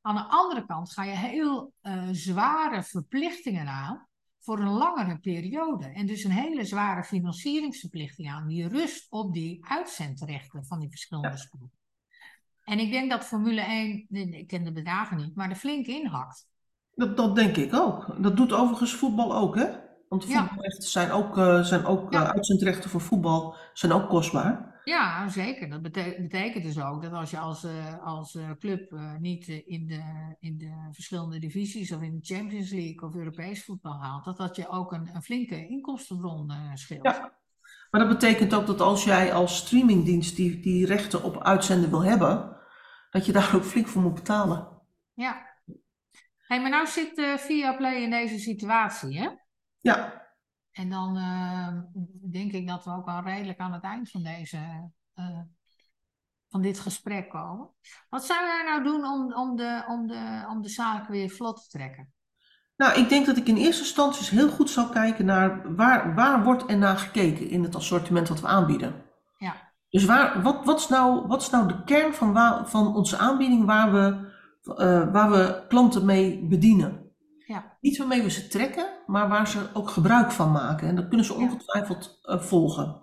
Aan 0.02 0.16
de 0.16 0.24
andere 0.28 0.66
kant 0.66 0.92
ga 0.92 1.04
je 1.04 1.18
heel 1.18 1.74
eh, 1.82 2.08
zware 2.12 2.84
verplichtingen 2.84 3.68
aan 3.68 4.08
voor 4.40 4.60
een 4.60 4.70
langere 4.70 5.20
periode. 5.20 5.86
En 5.86 6.06
dus 6.06 6.24
een 6.24 6.32
hele 6.32 6.66
zware 6.66 7.04
financieringsverplichting 7.04 8.32
aan, 8.32 8.48
die 8.48 8.68
rust 8.68 9.08
op 9.10 9.34
die 9.34 9.66
uitzendrechten 9.66 10.66
van 10.66 10.80
die 10.80 10.90
verschillende 10.90 11.38
Ja. 11.38 11.70
En 12.64 12.80
ik 12.80 12.92
denk 12.92 13.10
dat 13.10 13.26
Formule 13.26 13.62
1, 13.62 14.06
ik 14.10 14.48
ken 14.48 14.64
de 14.64 14.72
bedragen 14.72 15.18
niet, 15.18 15.36
maar 15.36 15.50
er 15.50 15.56
flink 15.56 15.86
inhakt. 15.86 16.48
dat, 16.96 17.18
dat 17.18 17.36
denk 17.36 17.56
ik 17.56 17.74
ook. 17.74 18.24
Dat 18.24 18.38
doet 18.38 18.54
overigens 18.54 18.94
voetbal 18.94 19.36
ook, 19.36 19.56
hè? 19.56 19.85
Want 20.18 20.30
Ja. 20.30 20.40
voetbalrechten 20.48 20.90
zijn 20.90 21.12
ook, 21.12 21.38
eh, 21.38 21.62
zijn 21.64 21.86
ook 21.86 22.14
Ja. 22.14 22.24
eh, 22.24 22.30
uitzendrechten 22.30 22.90
voor 22.90 23.02
voetbal 23.02 23.56
zijn 23.74 23.92
ook 23.92 24.10
kostbaar. 24.10 24.82
Ja, 24.84 25.28
zeker. 25.30 25.70
Dat 25.70 25.82
bete- 25.82 26.16
betekent 26.22 26.64
dus 26.64 26.82
ook 26.82 27.02
dat 27.02 27.12
als 27.14 27.32
je 27.32 27.38
als, 27.38 27.64
eh, 27.64 28.06
als 28.06 28.38
club 28.60 28.96
niet 29.20 29.48
in, 29.48 29.88
de, 29.88 30.36
in 30.40 30.58
de 30.58 30.90
verschillende 30.92 31.40
divisies 31.40 31.92
of 31.92 32.02
in 32.02 32.20
de 32.20 32.36
Champions 32.36 32.72
League 32.72 33.02
of 33.10 33.16
Europees 33.16 33.64
voetbal 33.66 34.02
haalt, 34.02 34.26
dat 34.26 34.38
dat 34.38 34.56
je 34.56 34.70
ook 34.70 34.92
een, 34.92 35.10
een 35.14 35.24
flinke 35.24 35.68
inkomstenbron 35.68 36.52
scheelt. 36.74 37.04
Ja. 37.04 37.34
Maar 37.92 38.02
dat 38.08 38.10
betekent 38.20 38.54
ook 38.54 38.66
dat 38.68 38.82
als 38.82 39.04
jij 39.04 39.34
als 39.34 39.58
streamingdienst 39.58 40.36
die, 40.36 40.60
die 40.60 40.86
rechten 40.86 41.24
op 41.24 41.44
uitzenden 41.44 41.90
wil 41.90 42.04
hebben, 42.04 42.58
dat 43.10 43.26
je 43.26 43.32
daar 43.32 43.56
ook 43.56 43.64
flink 43.64 43.88
voor 43.88 44.02
moet 44.02 44.14
betalen. 44.14 44.68
Ja. 45.14 45.54
Hey, 46.38 46.62
maar 46.62 46.70
nou 46.70 46.88
zit 46.88 47.18
eh 47.18 47.38
Viaplay 47.38 47.96
in 47.96 48.10
deze 48.10 48.40
situatie, 48.40 49.20
hè? 49.20 49.30
Ja, 49.86 50.28
En 50.72 50.90
dan 50.90 51.18
eh, 51.18 51.78
denk 52.32 52.52
ik 52.52 52.68
dat 52.68 52.84
we 52.84 52.92
ook 52.92 53.08
al 53.08 53.22
redelijk 53.22 53.60
aan 53.60 53.74
het 53.74 53.84
eind 53.84 54.12
van, 54.12 54.24
deze, 54.24 54.92
eh, 55.14 55.40
van 56.48 56.62
dit 56.62 56.80
gesprek 56.80 57.30
komen. 57.30 57.70
Wat 58.10 58.26
zou 58.26 58.46
jij 58.46 58.64
nou 58.66 58.84
doen 58.84 59.06
om, 59.06 59.34
om, 59.34 59.56
de, 59.56 59.84
om, 59.88 60.08
de, 60.08 60.46
om 60.50 60.62
de 60.62 60.70
zaak 60.70 61.08
weer 61.08 61.30
vlot 61.30 61.64
te 61.64 61.78
trekken? 61.78 62.14
nou, 62.76 63.00
ik 63.00 63.10
denk 63.10 63.26
dat 63.26 63.38
ik 63.38 63.48
in 63.48 63.58
eerste 63.58 63.84
instantie 63.84 64.22
eens 64.22 64.30
heel 64.30 64.50
goed 64.50 64.70
zou 64.70 64.92
kijken 64.92 65.26
naar 65.26 65.76
waar, 65.76 66.16
waar 66.16 66.44
wordt 66.44 66.70
er 66.70 66.78
naar 66.78 66.98
gekeken 66.98 67.50
in 67.50 67.64
het 67.64 67.76
assortiment 67.76 68.30
wat 68.30 68.42
we 68.42 68.48
aanbieden. 68.48 69.04
Ja. 69.38 69.56
Dus 69.90 70.06
waar, 70.06 70.42
wat, 70.42 70.66
wat, 70.66 70.80
is 70.80 70.88
nou, 70.88 71.28
wat 71.28 71.42
is 71.42 71.50
nou 71.50 71.68
de 71.68 71.84
kern 71.84 72.14
van, 72.14 72.34
waar, 72.34 72.70
van 72.70 72.96
onze 72.96 73.18
aanbieding 73.18 73.66
waar 73.66 73.92
we, 73.92 74.34
eh, 74.76 75.12
waar 75.12 75.32
we 75.32 75.66
klanten 75.68 76.06
mee 76.06 76.48
bedienen? 76.48 77.05
Ja. 77.46 77.78
Niet 77.82 77.98
waarmee 77.98 78.22
we 78.22 78.30
ze 78.30 78.48
trekken, 78.48 78.88
maar 79.06 79.30
waar 79.30 79.48
ze 79.48 79.68
ook 79.74 79.90
gebruik 79.90 80.32
van 80.32 80.52
maken. 80.52 80.88
En 80.88 80.96
dat 80.96 81.08
kunnen 81.08 81.26
ze 81.26 81.34
ongetwijfeld 81.34 82.20
eh, 82.22 82.42
volgen. 82.42 83.02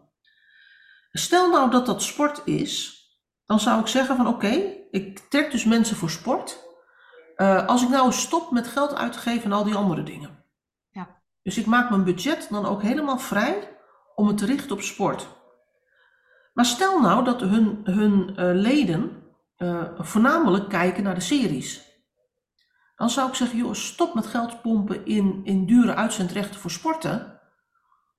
Stel 1.12 1.50
nou 1.50 1.70
dat 1.70 1.86
dat 1.86 2.02
sport 2.02 2.42
is, 2.44 3.00
dan 3.44 3.60
zou 3.60 3.80
ik 3.80 3.86
zeggen 3.86 4.16
van 4.16 4.26
oké, 4.26 4.74
ik 4.90 5.18
trek 5.18 5.50
dus 5.50 5.64
mensen 5.64 5.96
voor 5.96 6.10
sport. 6.10 6.58
Eh, 7.36 7.66
als 7.66 7.82
ik 7.82 7.88
nou 7.88 8.12
stop 8.12 8.50
met 8.50 8.66
geld 8.66 8.94
uit 8.94 9.12
te 9.12 9.18
geven 9.18 9.52
aan 9.52 9.58
al 9.58 9.64
die 9.64 9.74
andere 9.74 10.02
dingen. 10.02 10.44
Ja. 10.90 11.22
Dus 11.42 11.58
ik 11.58 11.66
maak 11.66 11.90
mijn 11.90 12.04
budget 12.04 12.46
dan 12.50 12.66
ook 12.66 12.82
helemaal 12.82 13.18
vrij 13.18 13.76
om 14.14 14.26
het 14.26 14.38
te 14.38 14.46
richten 14.46 14.72
op 14.72 14.80
sport. 14.80 15.28
Maar 16.54 16.64
stel 16.64 17.00
nou 17.00 17.24
dat 17.24 17.40
hun, 17.40 17.80
hun 17.84 18.36
eh, 18.36 18.50
leden 18.54 19.20
voornamelijk 19.98 20.68
kijken 20.68 21.02
naar 21.02 21.14
de 21.14 21.20
series. 21.20 21.91
Dan 22.94 23.10
zou 23.10 23.28
ik 23.28 23.34
zeggen, 23.34 23.58
joh, 23.58 23.74
stop 23.74 24.14
met 24.14 24.26
geld 24.26 24.62
pompen 24.62 25.06
in, 25.06 25.40
in 25.44 25.66
dure 25.66 25.94
uitzendrechten 25.94 26.60
voor 26.60 26.70
sporten. 26.70 27.40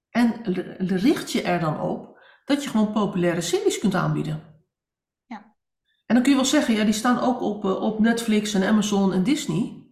En 0.10 0.42
richt 0.80 1.32
je 1.32 1.42
er 1.42 1.60
dan 1.60 1.80
op 1.80 2.20
dat 2.46 2.64
je 2.64 2.70
gewoon 2.70 2.92
populaire 2.92 3.42
series 3.42 3.80
kunt 3.80 3.96
aanbieden. 3.96 4.44
Ja. 5.26 5.56
En 6.06 6.16
dan 6.16 6.22
kun 6.22 6.32
je 6.32 6.38
wel 6.38 6.48
zeggen, 6.48 6.74
ja, 6.76 6.84
die 6.84 6.94
staan 6.94 7.20
ook 7.20 7.42
op, 7.42 7.66
eh, 7.66 7.82
op 7.82 8.00
Netflix 8.00 8.54
en 8.54 8.68
Amazon 8.68 9.14
en 9.14 9.24
Disney. 9.24 9.88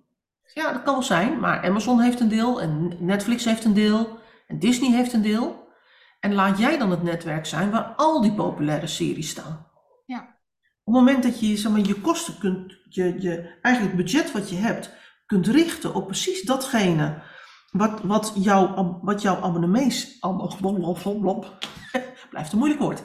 Ja, 0.54 0.72
dat 0.74 0.84
kan 0.84 0.94
wel 0.94 1.04
zijn, 1.04 1.40
maar 1.40 1.66
Amazon 1.66 2.00
heeft 2.00 2.20
een 2.20 2.30
deel 2.30 2.62
en 2.62 2.98
Netflix 3.00 3.46
heeft 3.46 3.66
een 3.66 3.74
deel 3.74 4.20
en 4.48 4.60
Disney 4.60 4.92
heeft 4.92 5.14
een 5.14 5.22
deel. 5.22 5.70
En 6.20 6.34
laat 6.34 6.58
jij 6.58 6.78
dan 6.78 6.92
het 6.92 7.04
netwerk 7.04 7.46
zijn 7.46 7.72
waar 7.72 7.94
al 7.96 8.22
die 8.22 8.34
populaire 8.34 8.88
series 8.88 9.30
staan. 9.30 9.68
Ja. 10.06 10.40
Op 10.92 10.98
het 10.98 11.06
moment 11.06 11.24
dat 11.24 11.40
je 11.40 11.58
zeg 11.58 11.72
maar, 11.72 11.82
je 11.82 12.02
kosten 12.02 12.38
kunt, 12.38 12.78
je, 12.90 13.22
je, 13.22 13.58
eigenlijk 13.62 13.98
het 13.98 14.06
budget 14.06 14.32
wat 14.32 14.50
je 14.50 14.56
hebt, 14.56 14.94
kunt 15.26 15.48
richten 15.48 15.94
op 15.94 16.06
precies 16.06 16.42
datgene 16.42 17.24
wat, 17.72 18.02
wat, 18.02 18.34
jouw, 18.36 19.00
wat 19.02 19.22
jouw 19.22 19.42
abonnees, 19.42 20.20
blijft 22.30 22.52
een 22.52 22.58
moeilijk 22.58 22.82
woord, 22.82 23.02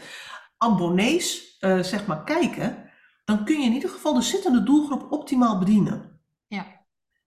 abonnees 0.58 1.58
eh, 1.58 1.80
zeg 1.80 2.06
maar 2.06 2.24
kijken, 2.24 2.90
dan 3.24 3.44
kun 3.44 3.60
je 3.60 3.66
in 3.66 3.72
ieder 3.72 3.90
geval 3.90 4.14
de 4.14 4.22
zittende 4.22 4.62
doelgroep 4.62 5.12
optimaal 5.12 5.58
bedienen. 5.58 6.20
Ja. 6.46 6.66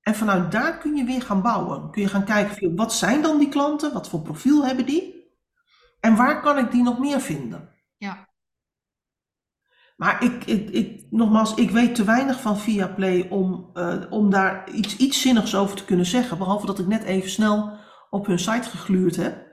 En 0.02 0.16
vanuit 0.16 0.52
daar 0.52 0.78
kun 0.78 0.96
je 0.96 1.04
weer 1.04 1.22
gaan 1.22 1.42
bouwen. 1.42 1.92
Kun 1.92 2.02
je 2.02 2.08
gaan 2.08 2.26
kijken, 2.26 2.76
wat 2.76 2.94
zijn 2.94 3.22
dan 3.22 3.40
die 3.40 3.50
klanten? 3.50 3.94
Wat 3.94 4.10
voor 4.10 4.22
profiel 4.22 4.66
hebben 4.66 4.86
die? 4.86 5.34
En 6.00 6.16
waar 6.16 6.42
kan 6.42 6.58
ik 6.58 6.72
die 6.72 6.84
nog 6.84 7.00
meer 7.00 7.22
vinden? 7.22 7.70
Ja. 7.98 8.29
Maar 10.00 10.24
ik, 10.24 10.46
ik, 10.46 10.70
ik, 10.70 11.06
nogmaals, 11.10 11.54
ik 11.54 11.72
weet 11.72 11.96
te 11.96 12.04
weinig 12.04 12.42
van 12.42 12.58
Viaplay 12.58 13.28
om, 13.30 13.70
eh, 13.74 13.98
om 14.10 14.30
daar 14.30 14.70
iets, 14.72 14.98
iets 14.98 15.22
zinnigs 15.22 15.56
over 15.56 15.76
te 15.76 15.86
kunnen 15.86 16.06
zeggen. 16.06 16.38
Behalve 16.38 16.66
dat 16.66 16.80
ik 16.80 16.88
net 16.88 17.04
even 17.04 17.30
snel 17.30 17.72
op 18.10 18.26
hun 18.26 18.40
site 18.40 18.70
gegluurd 18.70 19.16
heb. 19.16 19.48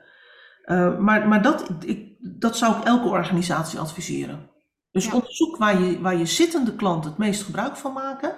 Eh, 0.63 0.99
maar 0.99 1.29
maar 1.29 1.43
dat, 1.43 1.69
ik, 1.85 2.17
dat 2.21 2.57
zou 2.57 2.77
ik 2.77 2.85
elke 2.85 3.09
organisatie 3.09 3.79
adviseren. 3.79 4.51
Dus 4.93 5.05
Ja. 5.05 5.13
onderzoek 5.13 5.57
waar 5.57 5.81
je, 5.81 6.01
waar 6.01 6.17
je 6.17 6.27
zittende 6.27 6.75
klanten 6.75 7.11
het 7.11 7.19
meest 7.19 7.43
gebruik 7.43 7.77
van 7.77 7.93
maken. 7.93 8.35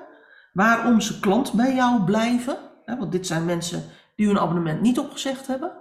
Waarom 0.53 1.01
ze 1.01 1.21
klant 1.21 1.53
bij 1.53 1.75
jou 1.75 2.03
blijven. 2.05 2.57
Hè, 2.85 2.97
want 2.97 3.13
dit 3.13 3.27
zijn 3.27 3.45
mensen 3.45 3.85
die 4.17 4.27
hun 4.27 4.39
abonnement 4.39 4.81
niet 4.81 4.99
opgezegd 4.99 5.47
hebben. 5.47 5.73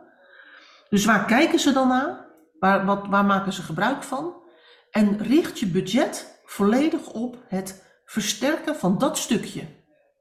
Dus 0.89 1.05
waar 1.05 1.25
kijken 1.25 1.59
ze 1.59 1.73
dan 1.73 1.87
naar? 1.87 2.25
Waar, 2.59 2.85
wat, 2.85 3.07
waar 3.07 3.25
maken 3.25 3.53
ze 3.53 3.61
gebruik 3.61 4.03
van? 4.03 4.33
En 4.91 5.17
richt 5.17 5.59
je 5.59 5.67
budget 5.67 6.41
volledig 6.43 7.11
op 7.11 7.43
het 7.47 7.99
versterken 8.05 8.75
van 8.75 8.97
dat 8.97 9.17
stukje. 9.17 9.67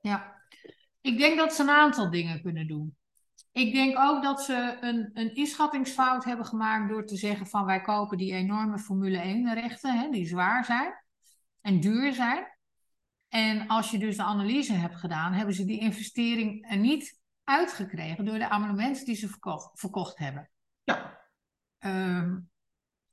Ja, 0.01 0.43
ik 1.01 1.19
denk 1.19 1.39
dat 1.39 1.55
ze 1.55 1.63
een 1.63 1.71
aantal 1.71 2.11
dingen 2.11 2.43
kunnen 2.43 2.67
doen. 2.69 2.97
Ik 3.53 3.73
denk 3.75 3.99
ook 3.99 4.23
dat 4.23 4.43
ze 4.43 4.77
een, 4.81 5.11
een 5.15 5.35
inschattingsfout 5.35 6.25
hebben 6.25 6.47
gemaakt 6.47 6.89
door 6.89 7.07
te 7.07 7.17
zeggen 7.17 7.47
van 7.47 7.65
wij 7.65 7.81
kopen 7.81 8.19
die 8.19 8.33
enorme 8.33 8.79
Formule 8.79 9.19
1 9.19 9.55
rechten, 9.55 9.99
hè, 9.99 10.11
die 10.11 10.27
zwaar 10.27 10.65
zijn 10.65 11.05
en 11.61 11.81
duur 11.81 12.13
zijn. 12.13 12.47
En 13.29 13.67
als 13.67 13.91
je 13.91 13.99
dus 13.99 14.17
de 14.17 14.23
analyse 14.23 14.73
hebt 14.73 14.97
gedaan, 14.97 15.33
hebben 15.33 15.55
ze 15.55 15.65
die 15.65 15.81
investering 15.81 16.71
er 16.71 16.77
niet 16.77 17.21
uitgekregen 17.45 18.25
door 18.25 18.39
de 18.39 18.49
abonnementen 18.49 19.05
die 19.05 19.15
ze 19.15 19.29
verkocht, 19.29 19.81
verkocht 19.81 20.19
hebben. 20.19 20.51
Ja, 20.85 21.17
Ehm 21.79 22.39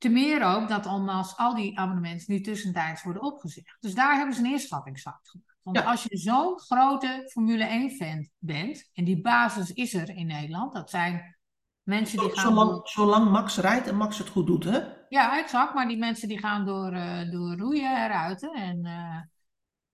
te 0.04 0.10
meer 0.10 0.44
ook 0.44 0.68
dat 0.68 0.86
als 0.86 1.36
al 1.36 1.54
die 1.54 1.78
abonnementen 1.78 2.32
nu 2.32 2.40
tussentijds 2.40 3.02
worden 3.02 3.22
opgezegd. 3.22 3.76
Dus 3.80 3.94
daar 3.94 4.16
hebben 4.16 4.34
ze 4.34 4.40
een 4.44 4.50
inschattingsfout 4.50 5.28
gemaakt. 5.28 5.52
Want 5.62 5.76
Ja. 5.76 5.82
als 5.84 6.02
je 6.02 6.16
zo'n 6.16 6.60
grote 6.60 7.28
Formule 7.32 7.64
1-fan 7.68 8.28
bent, 8.38 8.90
en 8.92 9.04
die 9.04 9.20
basis 9.20 9.72
is 9.72 9.94
er 9.94 10.08
in 10.08 10.26
Nederland, 10.26 10.72
dat 10.72 10.90
zijn 10.90 11.36
mensen 11.82 12.18
die 12.18 12.30
gaan. 12.30 12.44
zolang, 12.52 12.70
door- 12.70 12.88
zolang 12.88 13.30
Max 13.30 13.56
rijdt 13.56 13.86
en 13.86 13.96
Max 13.96 14.18
het 14.18 14.28
goed 14.28 14.46
doet, 14.46 14.64
hè? 14.64 14.80
Ja, 15.08 15.38
exact, 15.38 15.74
maar 15.74 15.88
die 15.88 15.98
mensen 15.98 16.28
die 16.28 16.38
gaan 16.38 16.64
door, 16.64 16.92
eh, 16.92 17.30
door 17.30 17.56
roeien 17.56 17.96
en 17.96 18.08
ruiten. 18.08 18.52
En 18.52 18.84
eh, 18.84 19.20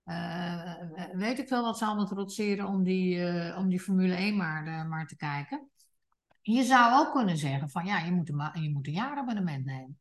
eh, 0.03 1.05
weet 1.13 1.39
ik 1.39 1.47
veel 1.47 1.63
wat 1.63 1.77
ze 1.77 1.85
allemaal 1.85 2.05
trotseren 2.05 2.67
om 2.67 2.83
die, 2.83 3.25
om 3.57 3.69
die 3.69 3.79
Formule 3.79 4.15
1 4.15 4.37
maar, 4.37 4.87
maar 4.87 5.07
te 5.07 5.15
kijken. 5.15 5.69
Je 6.41 6.63
zou 6.63 6.93
ook 6.99 7.13
kunnen 7.13 7.37
zeggen 7.37 7.69
van 7.69 7.85
ja, 7.85 7.97
je 7.99 8.11
moet 8.11 8.29
een, 8.29 8.61
je 8.63 8.71
moet 8.71 8.87
een 8.87 8.93
jaarabonnement 8.93 9.65
nemen. 9.65 9.99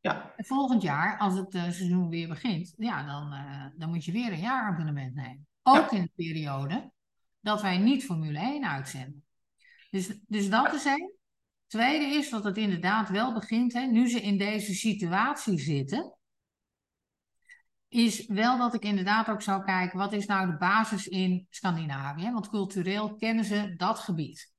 Ja, 0.00 0.34
En 0.36 0.44
volgend 0.44 0.82
jaar, 0.82 1.18
als 1.18 1.34
het 1.34 1.54
eh, 1.54 1.62
seizoen 1.62 2.08
weer 2.08 2.28
begint, 2.28 2.74
ja, 2.76 3.06
dan, 3.06 3.32
eh, 3.32 3.66
dan 3.76 3.88
moet 3.88 4.04
je 4.04 4.12
weer 4.12 4.32
een 4.32 4.40
jaarabonnement 4.40 5.14
nemen. 5.14 5.46
Ook 5.62 5.92
in 5.92 6.02
de 6.02 6.10
periode 6.14 6.92
dat 7.40 7.62
wij 7.62 7.78
niet 7.78 8.04
Formule 8.04 8.38
1 8.38 8.68
uitzenden. 8.68 9.24
Dus, 9.90 10.18
dus 10.26 10.50
dat 10.50 10.74
is 10.74 10.84
één. 10.84 11.12
Tweede 11.66 12.04
is 12.04 12.30
dat 12.30 12.44
het 12.44 12.56
inderdaad 12.56 13.08
wel 13.08 13.32
begint, 13.32 13.72
hè, 13.72 13.86
nu 13.86 14.08
ze 14.08 14.20
in 14.20 14.38
deze 14.38 14.74
situatie 14.74 15.58
zitten, 15.58 16.14
is 17.88 18.26
wel 18.26 18.58
dat 18.58 18.74
ik 18.74 18.82
inderdaad 18.82 19.28
ook 19.28 19.42
zou 19.42 19.64
kijken, 19.64 19.98
wat 19.98 20.12
is 20.12 20.26
nou 20.26 20.50
de 20.50 20.56
basis 20.56 21.08
in 21.08 21.46
Scandinavië? 21.50 22.30
Want 22.32 22.48
cultureel 22.48 23.14
kennen 23.14 23.44
ze 23.44 23.74
dat 23.76 23.98
gebied. 23.98 24.52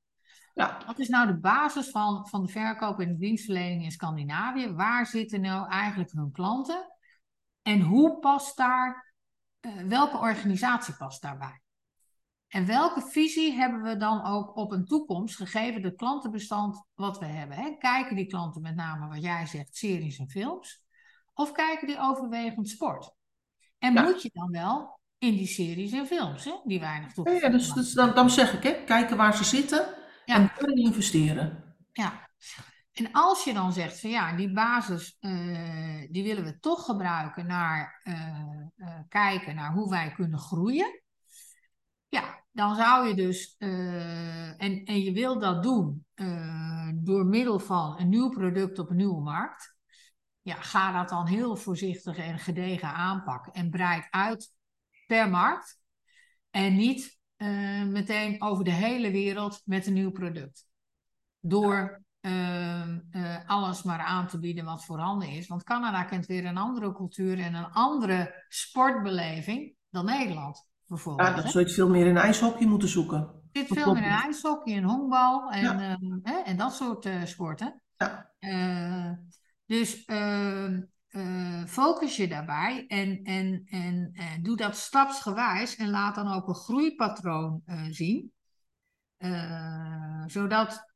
Ja, 0.54 0.82
Wat 0.86 0.98
is 0.98 1.08
nou 1.08 1.26
de 1.26 1.38
basis 1.38 1.90
van, 1.90 2.28
van 2.28 2.42
de 2.42 2.52
verkoop 2.52 3.00
en 3.00 3.08
de 3.08 3.18
dienstverlening 3.18 3.84
in 3.84 3.90
Scandinavië? 3.90 4.72
Waar 4.72 5.06
zitten 5.06 5.40
nou 5.40 5.68
eigenlijk 5.68 6.12
hun 6.12 6.32
klanten? 6.32 6.86
En 7.62 7.80
hoe 7.80 8.18
past 8.18 8.56
daar, 8.56 9.14
eh, 9.60 9.72
welke 9.76 10.18
organisatie 10.18 10.94
past 10.94 11.22
daarbij? 11.22 11.60
En 12.48 12.66
welke 12.66 13.00
visie 13.00 13.52
hebben 13.52 13.82
we 13.82 13.96
dan 13.96 14.24
ook 14.24 14.56
op 14.56 14.72
een 14.72 14.84
toekomst, 14.84 15.36
gegeven 15.36 15.82
de 15.82 15.94
klantenbestand 15.94 16.84
wat 16.94 17.18
we 17.18 17.24
hebben? 17.24 17.56
Hè? 17.56 17.76
Kijken 17.78 18.16
die 18.16 18.26
klanten 18.26 18.62
met 18.62 18.74
name, 18.74 19.08
wat 19.08 19.22
jij 19.22 19.46
zegt, 19.46 19.76
series 19.76 20.18
en 20.18 20.30
films? 20.30 20.82
Of 21.34 21.52
kijken 21.52 21.86
die 21.86 21.98
overwegend 21.98 22.68
sport? 22.68 23.14
En 23.78 23.92
Ja. 23.92 24.02
moet 24.02 24.22
je 24.22 24.30
dan 24.32 24.50
wel 24.50 25.00
in 25.18 25.36
die 25.36 25.46
series 25.46 25.92
en 25.92 26.06
films, 26.06 26.44
hè? 26.44 26.52
die 26.64 26.80
weinig 26.80 27.08
ja, 27.08 27.14
toegevoegd 27.14 27.44
ja 27.44 27.50
dus, 27.50 27.72
dus 27.72 27.92
dan, 27.92 28.14
dan 28.14 28.30
zeg 28.30 28.52
ik, 28.52 28.62
hè, 28.62 28.84
kijken 28.84 29.16
waar 29.16 29.36
ze 29.36 29.44
zitten 29.44 30.01
Ja. 30.24 30.34
en 30.34 30.50
daarin 30.58 30.76
investeren. 30.76 31.76
Ja, 31.92 32.30
en 32.92 33.12
als 33.12 33.44
je 33.44 33.52
dan 33.52 33.72
zegt 33.72 34.00
van 34.00 34.10
ja, 34.10 34.36
die 34.36 34.52
basis, 34.52 35.16
eh, 35.20 36.08
die 36.10 36.22
willen 36.22 36.44
we 36.44 36.58
toch 36.58 36.84
gebruiken 36.84 37.46
naar 37.46 38.00
eh, 38.02 38.38
eh, 38.76 39.00
kijken 39.08 39.54
naar 39.54 39.72
hoe 39.72 39.90
wij 39.90 40.12
kunnen 40.12 40.38
groeien. 40.38 41.02
Ja, 42.08 42.44
dan 42.50 42.74
zou 42.76 43.08
je 43.08 43.14
dus, 43.14 43.54
en, 43.58 44.84
en 44.84 45.02
je 45.02 45.12
wil 45.12 45.38
dat 45.38 45.62
doen 45.62 46.06
door 46.94 47.26
middel 47.26 47.58
van 47.58 48.00
een 48.00 48.08
nieuw 48.08 48.28
product 48.28 48.78
op 48.78 48.90
een 48.90 48.96
nieuwe 48.96 49.22
markt. 49.22 49.76
Ja, 50.42 50.54
ga 50.54 50.92
dat 50.92 51.08
dan 51.08 51.26
heel 51.26 51.56
voorzichtig 51.56 52.16
en 52.16 52.38
gedegen 52.38 52.94
aanpakken 52.94 53.52
en 53.52 53.70
breid 53.70 54.06
uit 54.10 54.54
per 55.06 55.30
markt. 55.30 55.80
En 56.50 56.76
niet 56.76 57.20
eh, 57.42 57.82
meteen 57.82 58.42
over 58.42 58.64
de 58.64 58.72
hele 58.72 59.10
wereld 59.10 59.62
met 59.64 59.86
een 59.86 59.92
nieuw 59.92 60.10
product 60.10 60.66
door 61.40 62.02
ehm, 62.20 62.98
eh, 63.10 63.36
alles 63.46 63.82
maar 63.82 63.98
aan 63.98 64.26
te 64.26 64.38
bieden 64.38 64.64
wat 64.64 64.84
voorhanden 64.84 65.28
is. 65.28 65.46
Want 65.46 65.64
Canada 65.64 66.04
kent 66.04 66.26
weer 66.26 66.44
een 66.44 66.56
andere 66.56 66.92
cultuur 66.92 67.38
en 67.38 67.54
een 67.54 67.70
andere 67.70 68.44
sportbeleving 68.48 69.74
dan 69.90 70.04
Nederland, 70.04 70.66
bijvoorbeeld. 70.86 71.28
Ja, 71.28 71.34
dan 71.34 71.44
hè. 71.44 71.50
zul 71.50 71.60
je 71.60 71.66
het 71.66 71.74
veel 71.74 71.88
meer 71.88 72.06
in 72.06 72.16
ijshockey 72.16 72.66
moeten 72.66 72.88
zoeken. 72.88 73.30
Zit 73.52 73.68
dat 73.68 73.78
veel 73.78 73.94
meer 73.94 74.02
in 74.02 74.08
ijshockey 74.08 74.76
en 74.76 74.84
honkbal 74.84 75.50
en, 75.50 75.62
Ja. 75.62 75.80
ehm, 75.80 76.18
hè, 76.22 76.38
en 76.38 76.56
dat 76.56 76.74
soort 76.74 77.06
eh, 77.06 77.24
sporten. 77.24 77.82
Ja. 77.96 78.30
Eh, 78.38 79.10
dus 79.66 80.04
eh, 81.12 81.64
focus 81.64 82.16
je 82.16 82.28
daarbij 82.28 82.84
en, 82.86 83.22
en, 83.22 83.62
en 83.64 84.10
eh, 84.14 84.26
doe 84.42 84.56
dat 84.56 84.76
stapsgewijs 84.76 85.76
en 85.76 85.90
laat 85.90 86.14
dan 86.14 86.32
ook 86.32 86.48
een 86.48 86.54
groeipatroon 86.54 87.62
eh, 87.64 87.86
zien. 87.90 88.32
Zodat 90.26 90.90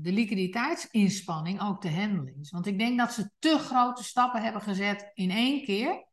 de 0.00 0.12
liquiditeitsinspanning 0.12 1.60
ook 1.60 1.80
te 1.80 1.90
handelen 1.90 2.36
is. 2.40 2.50
Want 2.50 2.66
ik 2.66 2.78
denk 2.78 2.98
dat 2.98 3.12
ze 3.12 3.30
te 3.38 3.58
grote 3.58 4.04
stappen 4.04 4.42
hebben 4.42 4.62
gezet 4.62 5.10
in 5.14 5.30
één 5.30 5.64
keer, 5.64 6.06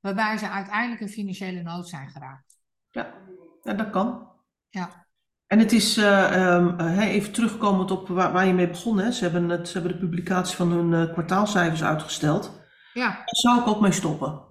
waarbij 0.00 0.38
ze 0.38 0.48
uiteindelijk 0.48 1.00
in 1.00 1.08
financiële 1.08 1.62
nood 1.62 1.88
zijn 1.88 2.10
geraakt. 2.10 2.58
Ja, 2.90 3.14
ja 3.62 3.72
dat 3.72 3.90
kan. 3.90 4.30
Ja, 4.68 5.01
En 5.52 5.58
het 5.58 5.72
is, 5.72 5.96
eh, 5.96 6.54
ehm, 6.54 6.78
eh, 6.80 6.98
even 7.14 7.32
terugkomend 7.32 7.90
op 7.90 8.08
waar, 8.08 8.32
waar 8.32 8.46
je 8.46 8.52
mee 8.54 8.68
begon, 8.68 8.98
hè. 8.98 9.10
Ze, 9.10 9.22
hebben 9.24 9.48
het, 9.48 9.68
ze 9.68 9.78
hebben 9.78 9.92
de 9.92 10.06
publicatie 10.06 10.56
van 10.56 10.70
hun 10.72 10.94
eh, 11.08 11.12
kwartaalcijfers 11.12 11.82
uitgesteld. 11.84 12.60
ja, 12.92 13.08
Daar 13.08 13.24
zou 13.26 13.60
ik 13.60 13.66
ook 13.66 13.80
mee 13.80 13.92
stoppen. 13.92 14.42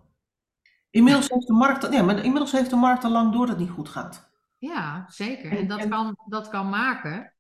Inmiddels 0.90 1.30
heeft 1.30 1.48
de 1.48 1.54
markt, 1.54 1.94
ja, 1.94 2.04
maar 2.04 2.16
inmiddels 2.18 2.52
heeft 2.52 2.70
de 2.70 2.76
markt 2.76 3.04
al 3.04 3.12
lang 3.12 3.32
door 3.34 3.46
dat 3.46 3.56
het 3.56 3.66
niet 3.66 3.76
goed 3.76 3.90
gaat. 3.90 4.30
Ja, 4.58 5.06
zeker. 5.08 5.58
En 5.58 5.68
dat 5.68 5.80
en- 5.80 5.90
kan, 5.90 6.18
dat 6.28 6.50
kan 6.50 6.70
maken 6.70 7.34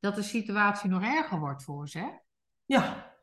dat 0.00 0.14
de 0.14 0.22
situatie 0.22 0.90
nog 0.90 1.02
erger 1.02 1.38
wordt 1.38 1.62
voor 1.64 1.88
ze. 1.88 1.98
hè? 1.98 2.08
Ja. 2.64 3.14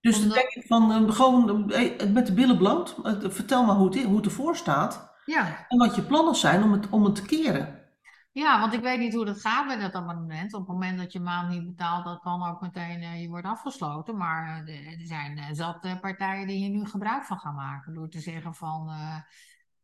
Dus 0.00 0.14
dan 0.14 0.22
Omdat- 0.22 0.36
denk 0.38 0.50
ik 0.54 0.66
van 0.66 1.12
gewoon 1.12 1.66
met 2.12 2.26
de 2.26 2.34
billen 2.34 2.58
bloot. 2.58 2.96
vertel 3.22 3.64
maar 3.64 3.76
hoe 3.76 3.86
het, 3.96 4.04
hoe 4.04 4.16
het 4.16 4.24
ervoor 4.26 4.56
staat. 4.56 5.09
Ja. 5.30 5.66
En 5.68 5.78
wat 5.78 5.94
je 5.94 6.02
plannen 6.02 6.34
zijn 6.34 6.62
om 6.62 6.72
het, 6.72 6.88
om 6.88 7.04
het 7.04 7.14
te 7.14 7.22
keren. 7.22 7.84
ja, 8.32 8.60
want 8.60 8.72
ik 8.72 8.80
weet 8.80 8.98
niet 8.98 9.14
hoe 9.14 9.24
dat 9.24 9.40
gaat 9.40 9.66
bij 9.66 9.76
dat 9.76 9.94
abonnement. 9.94 10.54
Op 10.54 10.60
het 10.60 10.68
moment 10.68 10.98
dat 10.98 11.12
je 11.12 11.20
maand 11.20 11.48
niet 11.48 11.66
betaalt, 11.66 12.04
dat 12.04 12.20
kan 12.20 12.48
ook 12.48 12.60
meteen 12.60 13.02
eh, 13.02 13.20
je 13.20 13.28
wordt 13.28 13.46
afgesloten. 13.46 14.16
Maar 14.16 14.64
eh, 14.64 15.00
er 15.00 15.06
zijn 15.06 15.38
eh, 15.38 15.46
zat 15.52 16.00
partijen 16.00 16.46
die 16.46 16.56
hier 16.56 16.70
nu 16.70 16.86
gebruik 16.86 17.24
van 17.24 17.38
gaan 17.38 17.54
maken. 17.54 17.94
Door 17.94 18.08
te 18.08 18.20
zeggen 18.20 18.54
van, 18.54 18.90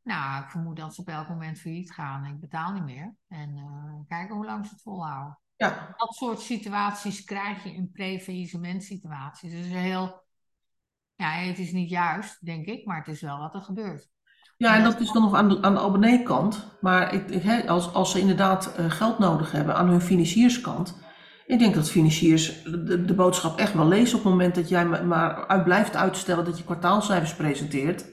nou, 0.02 0.42
ik 0.42 0.50
vermoed 0.50 0.76
dat 0.76 0.94
ze 0.94 1.00
op 1.00 1.08
elk 1.08 1.28
moment 1.28 1.58
failliet 1.58 1.92
gaan. 1.92 2.24
Ik 2.24 2.40
betaal 2.40 2.72
niet 2.72 2.84
meer. 2.84 3.14
En 3.28 3.54
kijken 4.08 4.34
hoe 4.34 4.44
lang 4.44 4.66
ze 4.66 4.72
het 4.72 4.82
volhouden. 4.82 5.40
Ja, 5.56 5.94
dat 5.96 6.14
soort 6.14 6.40
situaties 6.40 7.24
krijg 7.24 7.64
je 7.64 7.74
in 7.74 7.90
pre-faillissement 7.90 8.84
situaties. 8.84 9.52
Dus 9.52 9.66
heel, 9.66 10.24
ja, 11.14 11.30
het 11.30 11.58
is 11.58 11.72
niet 11.72 11.90
juist, 11.90 12.44
denk 12.44 12.66
ik, 12.66 12.86
maar 12.86 12.98
het 12.98 13.08
is 13.08 13.20
wel 13.20 13.38
wat 13.38 13.54
er 13.54 13.60
gebeurt. 13.60 14.14
Ja 14.56 14.76
en 14.76 14.84
dat 14.84 15.00
is 15.00 15.12
dan 15.12 15.22
nog 15.22 15.34
aan 15.34 15.48
de, 15.48 15.62
aan 15.62 15.74
de 15.74 15.80
abonneekant. 15.80 16.76
Maar 16.80 17.14
ik, 17.14 17.68
als, 17.68 17.92
als 17.92 18.10
ze 18.10 18.20
inderdaad 18.20 18.74
eh, 18.76 18.90
geld 18.90 19.18
nodig 19.18 19.52
hebben 19.52 19.74
aan 19.76 19.88
hun 19.88 20.00
financierskant. 20.00 21.04
Ik 21.46 21.58
denk 21.58 21.74
dat 21.74 21.90
financiers 21.90 22.62
de, 22.62 23.04
de 23.04 23.14
boodschap 23.14 23.58
echt 23.58 23.74
wel 23.74 23.88
lezen 23.88 24.18
op 24.18 24.24
het 24.24 24.32
moment 24.32 24.54
dat 24.54 24.68
jij 24.68 24.86
ma- 24.86 25.02
maar 25.02 25.46
uit 25.46 25.64
blijft 25.64 25.96
uitstellen 25.96 26.44
dat 26.44 26.58
je 26.58 26.64
kwartaalcijfers 26.64 27.34
presenteert. 27.34 28.04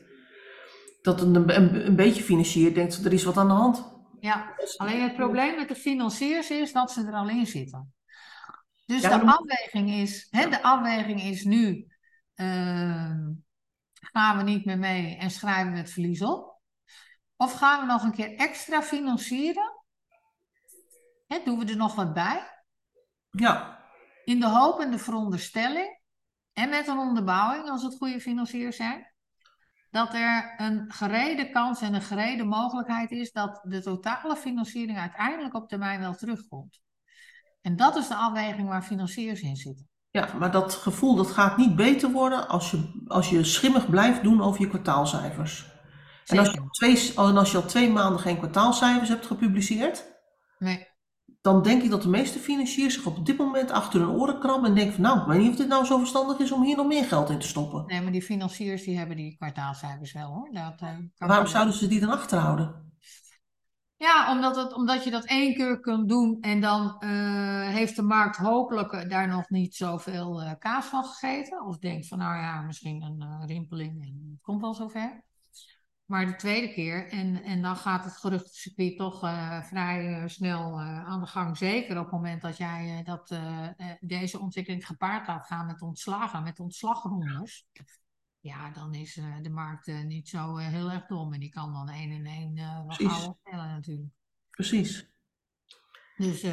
Dat 1.02 1.22
een, 1.22 1.36
een, 1.36 1.86
een 1.88 1.96
beetje 1.96 2.24
financier 2.24 2.74
denkt, 2.74 3.06
er 3.06 3.14
is 3.14 3.24
wat 3.24 3.38
aan 3.38 3.48
de 3.48 3.54
hand. 3.54 3.92
Ja, 4.20 4.56
alleen 4.78 5.02
het 5.02 5.16
probleem 5.16 5.56
met 5.56 5.68
de 5.68 5.76
financiers 5.76 6.50
is 6.50 6.72
dat 6.74 6.92
ze 6.92 7.06
er 7.06 7.14
al 7.14 7.30
in 7.30 7.46
zitten. 7.48 7.94
Dus 8.86 9.02
Ja, 9.02 9.18
de 9.18 9.26
afweging 9.26 9.92
is, 9.92 10.28
hè, 10.30 10.50
de 10.50 10.64
afweging 10.64 11.22
is 11.24 11.44
nu, 11.44 11.88
ehm, 12.36 13.20
gaan 14.12 14.38
we 14.38 14.44
niet 14.44 14.66
meer 14.66 14.80
mee 14.80 15.18
en 15.18 15.32
schrijven 15.32 15.72
we 15.72 15.78
het 15.78 15.92
verlies 15.92 16.22
op? 16.22 16.62
Of 17.36 17.54
gaan 17.54 17.80
we 17.80 17.86
nog 17.86 18.04
een 18.04 18.14
keer 18.14 18.36
extra 18.36 18.82
financieren? 18.82 19.82
Hè, 21.28 21.42
doen 21.46 21.60
we 21.60 21.66
er 21.66 21.78
nog 21.78 21.96
wat 21.96 22.14
bij? 22.14 22.66
Ja, 23.30 23.86
In 24.24 24.40
de 24.40 24.48
hoop 24.48 24.80
en 24.80 24.92
de 24.92 24.98
veronderstelling, 24.98 26.02
en 26.54 26.70
met 26.70 26.88
een 26.88 26.98
onderbouwing 26.98 27.70
als 27.70 27.84
het 27.84 27.98
goede 27.98 28.22
financiers 28.22 28.76
zijn, 28.76 29.14
dat 29.90 30.14
er 30.14 30.54
een 30.58 30.92
gerede 30.92 31.50
kans 31.50 31.82
en 31.82 31.94
een 31.94 32.02
gerede 32.02 32.44
mogelijkheid 32.44 33.12
is 33.12 33.32
dat 33.32 33.62
de 33.64 33.82
totale 33.82 34.36
financiering 34.36 34.98
uiteindelijk 34.98 35.54
op 35.54 35.70
termijn 35.70 36.00
wel 36.00 36.16
terugkomt. 36.16 36.82
En 37.62 37.76
dat 37.76 37.96
is 37.96 38.08
de 38.08 38.16
afweging 38.16 38.68
waar 38.68 38.84
financiers 38.84 39.42
in 39.42 39.56
zitten. 39.56 39.90
Ja, 40.14 40.28
maar 40.40 40.52
dat 40.52 40.74
gevoel 40.74 41.16
dat 41.16 41.32
gaat 41.32 41.58
niet 41.58 41.76
beter 41.76 42.12
worden 42.12 42.48
als 42.48 42.72
je, 42.72 43.04
als 43.08 43.30
je 43.30 43.44
schimmig 43.44 43.90
blijft 43.90 44.24
doen 44.24 44.42
over 44.42 44.62
je 44.62 44.68
kwartaalcijfers. 44.68 45.72
En 46.26 46.38
als, 46.38 46.52
je 46.52 46.60
al 46.60 46.70
twee, 46.70 47.14
en 47.16 47.38
als 47.38 47.52
je 47.52 47.58
al 47.58 47.66
twee 47.66 47.90
maanden 47.90 48.20
geen 48.20 48.38
kwartaalcijfers 48.38 49.10
hebt 49.10 49.26
gepubliceerd, 49.26 50.12
Nee, 50.58 50.88
dan 51.42 51.62
denk 51.62 51.84
ik 51.84 51.90
dat 51.90 52.02
de 52.02 52.10
meeste 52.10 52.40
financiers 52.40 52.94
zich 52.94 53.06
op 53.06 53.26
dit 53.26 53.38
moment 53.38 53.72
achter 53.72 54.00
hun 54.00 54.10
oren 54.10 54.40
krabben 54.40 54.70
en 54.70 54.76
denken 54.76 54.94
van 54.94 55.04
nou, 55.04 55.20
ik 55.20 55.26
weet 55.26 55.40
niet 55.40 55.50
of 55.50 55.56
dit 55.56 55.68
nou 55.68 55.86
zo 55.86 55.98
verstandig 55.98 56.38
is 56.40 56.52
om 56.52 56.64
hier 56.64 56.76
nog 56.76 56.88
meer 56.88 57.04
geld 57.04 57.30
in 57.30 57.40
te 57.40 57.48
stoppen. 57.48 57.84
nee, 57.88 58.02
maar 58.02 58.12
die 58.12 58.22
financiers 58.22 58.84
die 58.84 58.98
hebben 58.98 59.16
die 59.16 59.36
kwartaalcijfers 59.38 60.14
wel 60.14 60.28
hoor. 60.28 60.50
Dat, 60.52 60.82
eh, 60.82 61.28
Waarom 61.28 61.48
zouden 61.48 61.74
ze 61.74 61.88
die 61.88 62.00
dan 62.00 62.12
achterhouden? 62.12 62.93
Ja, 64.04 64.32
omdat, 64.32 64.56
het, 64.56 64.74
omdat 64.74 65.04
je 65.04 65.12
dat 65.12 65.26
één 65.26 65.54
keer 65.54 65.80
kunt 65.80 66.10
doen 66.10 66.38
en 66.42 66.62
dan 66.62 67.00
eh, 67.00 67.68
heeft 67.68 67.96
de 67.96 68.02
markt 68.02 68.38
hopelijk 68.38 69.10
daar 69.10 69.28
nog 69.28 69.50
niet 69.50 69.76
zoveel 69.76 70.42
eh, 70.42 70.52
kaas 70.60 70.86
van 70.86 71.04
gegeten. 71.04 71.66
Of 71.66 71.78
denkt 71.78 72.08
van 72.08 72.18
nou 72.18 72.36
ja, 72.36 72.62
misschien 72.62 73.02
een 73.02 73.22
eh, 73.22 73.44
rimpeling 73.46 74.02
en 74.02 74.30
het 74.32 74.42
komt 74.42 74.62
wel 74.62 74.74
zover. 74.74 75.24
Maar 76.06 76.26
de 76.26 76.36
tweede 76.36 76.74
keer, 76.74 77.10
en, 77.10 77.44
en 77.44 77.62
dan 77.62 77.76
gaat 77.76 78.04
het 78.04 78.18
geruchtencircuit 78.18 78.98
toch 78.98 79.20
vrij 79.68 80.28
snel 80.28 80.82
aan 80.82 81.20
de 81.20 81.28
gang. 81.28 81.58
Zeker 81.58 81.98
op 81.98 82.04
het 82.04 82.14
moment 82.14 82.42
dat 82.42 82.58
jij 82.58 83.04
dat, 83.04 83.40
deze 84.00 84.40
ontwikkeling 84.40 84.86
gepaard 84.86 85.28
laat 85.28 85.46
gaan 85.46 85.66
met 85.66 85.82
ontslagen, 85.82 86.44
met 86.44 86.60
ontslagrondes. 86.60 87.68
Ja, 88.44 88.70
dan 88.70 88.94
is 88.94 89.18
eh, 89.18 89.26
de 89.42 89.50
markt 89.50 89.88
eh, 89.88 90.04
niet 90.04 90.30
zo 90.30 90.58
eh, 90.58 90.68
heel 90.68 90.92
erg 90.92 91.06
dom. 91.06 91.34
En 91.34 91.40
die 91.40 91.50
kan 91.50 91.74
dan 91.74 91.90
één 91.90 92.12
en 92.12 92.26
één 92.26 92.60
Precies. 92.88 93.08
gauw 93.08 93.30
optellen 93.30 93.68
natuurlijk. 93.68 94.10
Precies. 94.50 95.12
Dus 96.18 96.46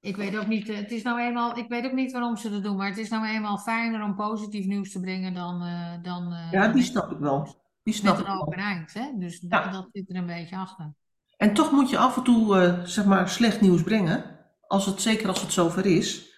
ik 0.00 0.16
weet 0.16 0.36
ook 0.36 0.46
niet, 0.46 0.68
het 0.68 0.90
is 0.90 1.02
nou 1.02 1.20
eenmaal, 1.20 1.56
ik 1.58 1.68
weet 1.68 1.84
ook 1.84 1.92
niet 1.92 2.12
waarom 2.12 2.36
ze 2.36 2.50
dat 2.50 2.62
doen, 2.62 2.76
maar 2.76 2.88
het 2.88 2.98
is 2.98 3.08
nou 3.08 3.26
eenmaal 3.26 3.58
fijner 3.58 4.02
om 4.02 4.14
positief 4.14 4.66
nieuws 4.66 4.92
te 4.92 5.00
brengen 5.00 5.34
dan, 5.34 5.58
dan 6.02 6.34
Ja, 6.50 6.68
die 6.68 6.82
snap 6.82 7.10
ik 7.10 7.18
wel. 7.18 7.62
Die 7.82 7.94
snap 7.94 8.16
met 8.16 8.26
ik 8.26 8.32
een 8.32 8.40
open 8.40 8.58
eind. 8.58 8.94
Hè? 8.94 9.12
Dus 9.18 9.44
Ja. 9.48 9.70
dat 9.70 9.88
zit 9.92 10.10
er 10.10 10.16
een 10.16 10.26
beetje 10.26 10.56
achter. 10.56 10.94
En 11.36 11.54
toch 11.54 11.72
moet 11.72 11.90
je 11.90 11.98
af 11.98 12.16
en 12.16 12.22
toe, 12.22 12.80
zeg 12.84 13.04
maar, 13.04 13.28
slecht 13.28 13.60
nieuws 13.60 13.82
brengen. 13.82 14.38
Als 14.66 14.86
het, 14.86 15.00
zeker 15.00 15.28
als 15.28 15.40
het 15.40 15.52
zover 15.52 15.86
is. 15.86 16.32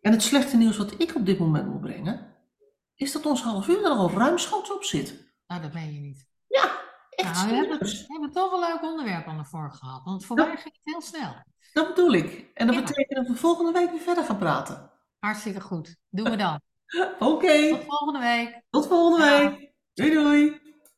En 0.00 0.12
het 0.12 0.22
slechte 0.22 0.56
nieuws 0.56 0.76
wat 0.76 1.00
ik 1.00 1.14
op 1.14 1.26
dit 1.26 1.38
moment 1.38 1.66
moet 1.68 1.80
brengen, 1.80 2.36
is 2.98 3.12
dat 3.12 3.26
ons 3.26 3.42
half 3.42 3.68
uur 3.68 3.84
er 3.84 3.90
al 3.90 4.10
ruimschoots 4.10 4.72
op 4.72 4.84
zit. 4.84 5.32
Nou, 5.46 5.62
dat 5.62 5.72
ben 5.72 5.94
je 5.94 6.00
niet. 6.00 6.26
Ja, 6.46 6.70
echt 7.10 7.34
Nou, 7.34 7.48
we, 7.48 7.54
hebben, 7.54 7.78
we 7.78 8.04
hebben 8.08 8.32
toch 8.32 8.52
een 8.52 8.58
leuk 8.60 8.82
onderwerp 8.82 9.26
aan 9.26 9.38
de 9.38 9.44
vork 9.44 9.74
gehad, 9.74 10.04
want 10.04 10.24
voor 10.26 10.36
mij 10.36 10.46
ging 10.56 10.62
het 10.64 10.80
heel 10.82 11.00
snel. 11.02 11.34
Dat 11.72 11.88
bedoel 11.88 12.12
ik. 12.12 12.50
En 12.54 12.66
dat 12.66 12.76
Ja. 12.76 12.82
betekent 12.82 13.16
dat 13.18 13.26
we 13.26 13.34
volgende 13.34 13.72
week 13.72 13.90
weer 13.90 14.00
verder 14.00 14.24
gaan 14.24 14.38
praten. 14.38 14.90
Hartstikke 15.18 15.60
goed. 15.60 15.96
Doen 16.08 16.30
we 16.30 16.36
dan. 16.36 16.60
Oké, 17.18 17.68
Tot 17.68 17.84
volgende 17.86 18.18
week. 18.18 18.62
tot 18.70 18.86
volgende 18.86 19.26
Ja. 19.26 19.38
week. 19.50 19.72
Doei 19.94 20.10
doei. 20.12 20.60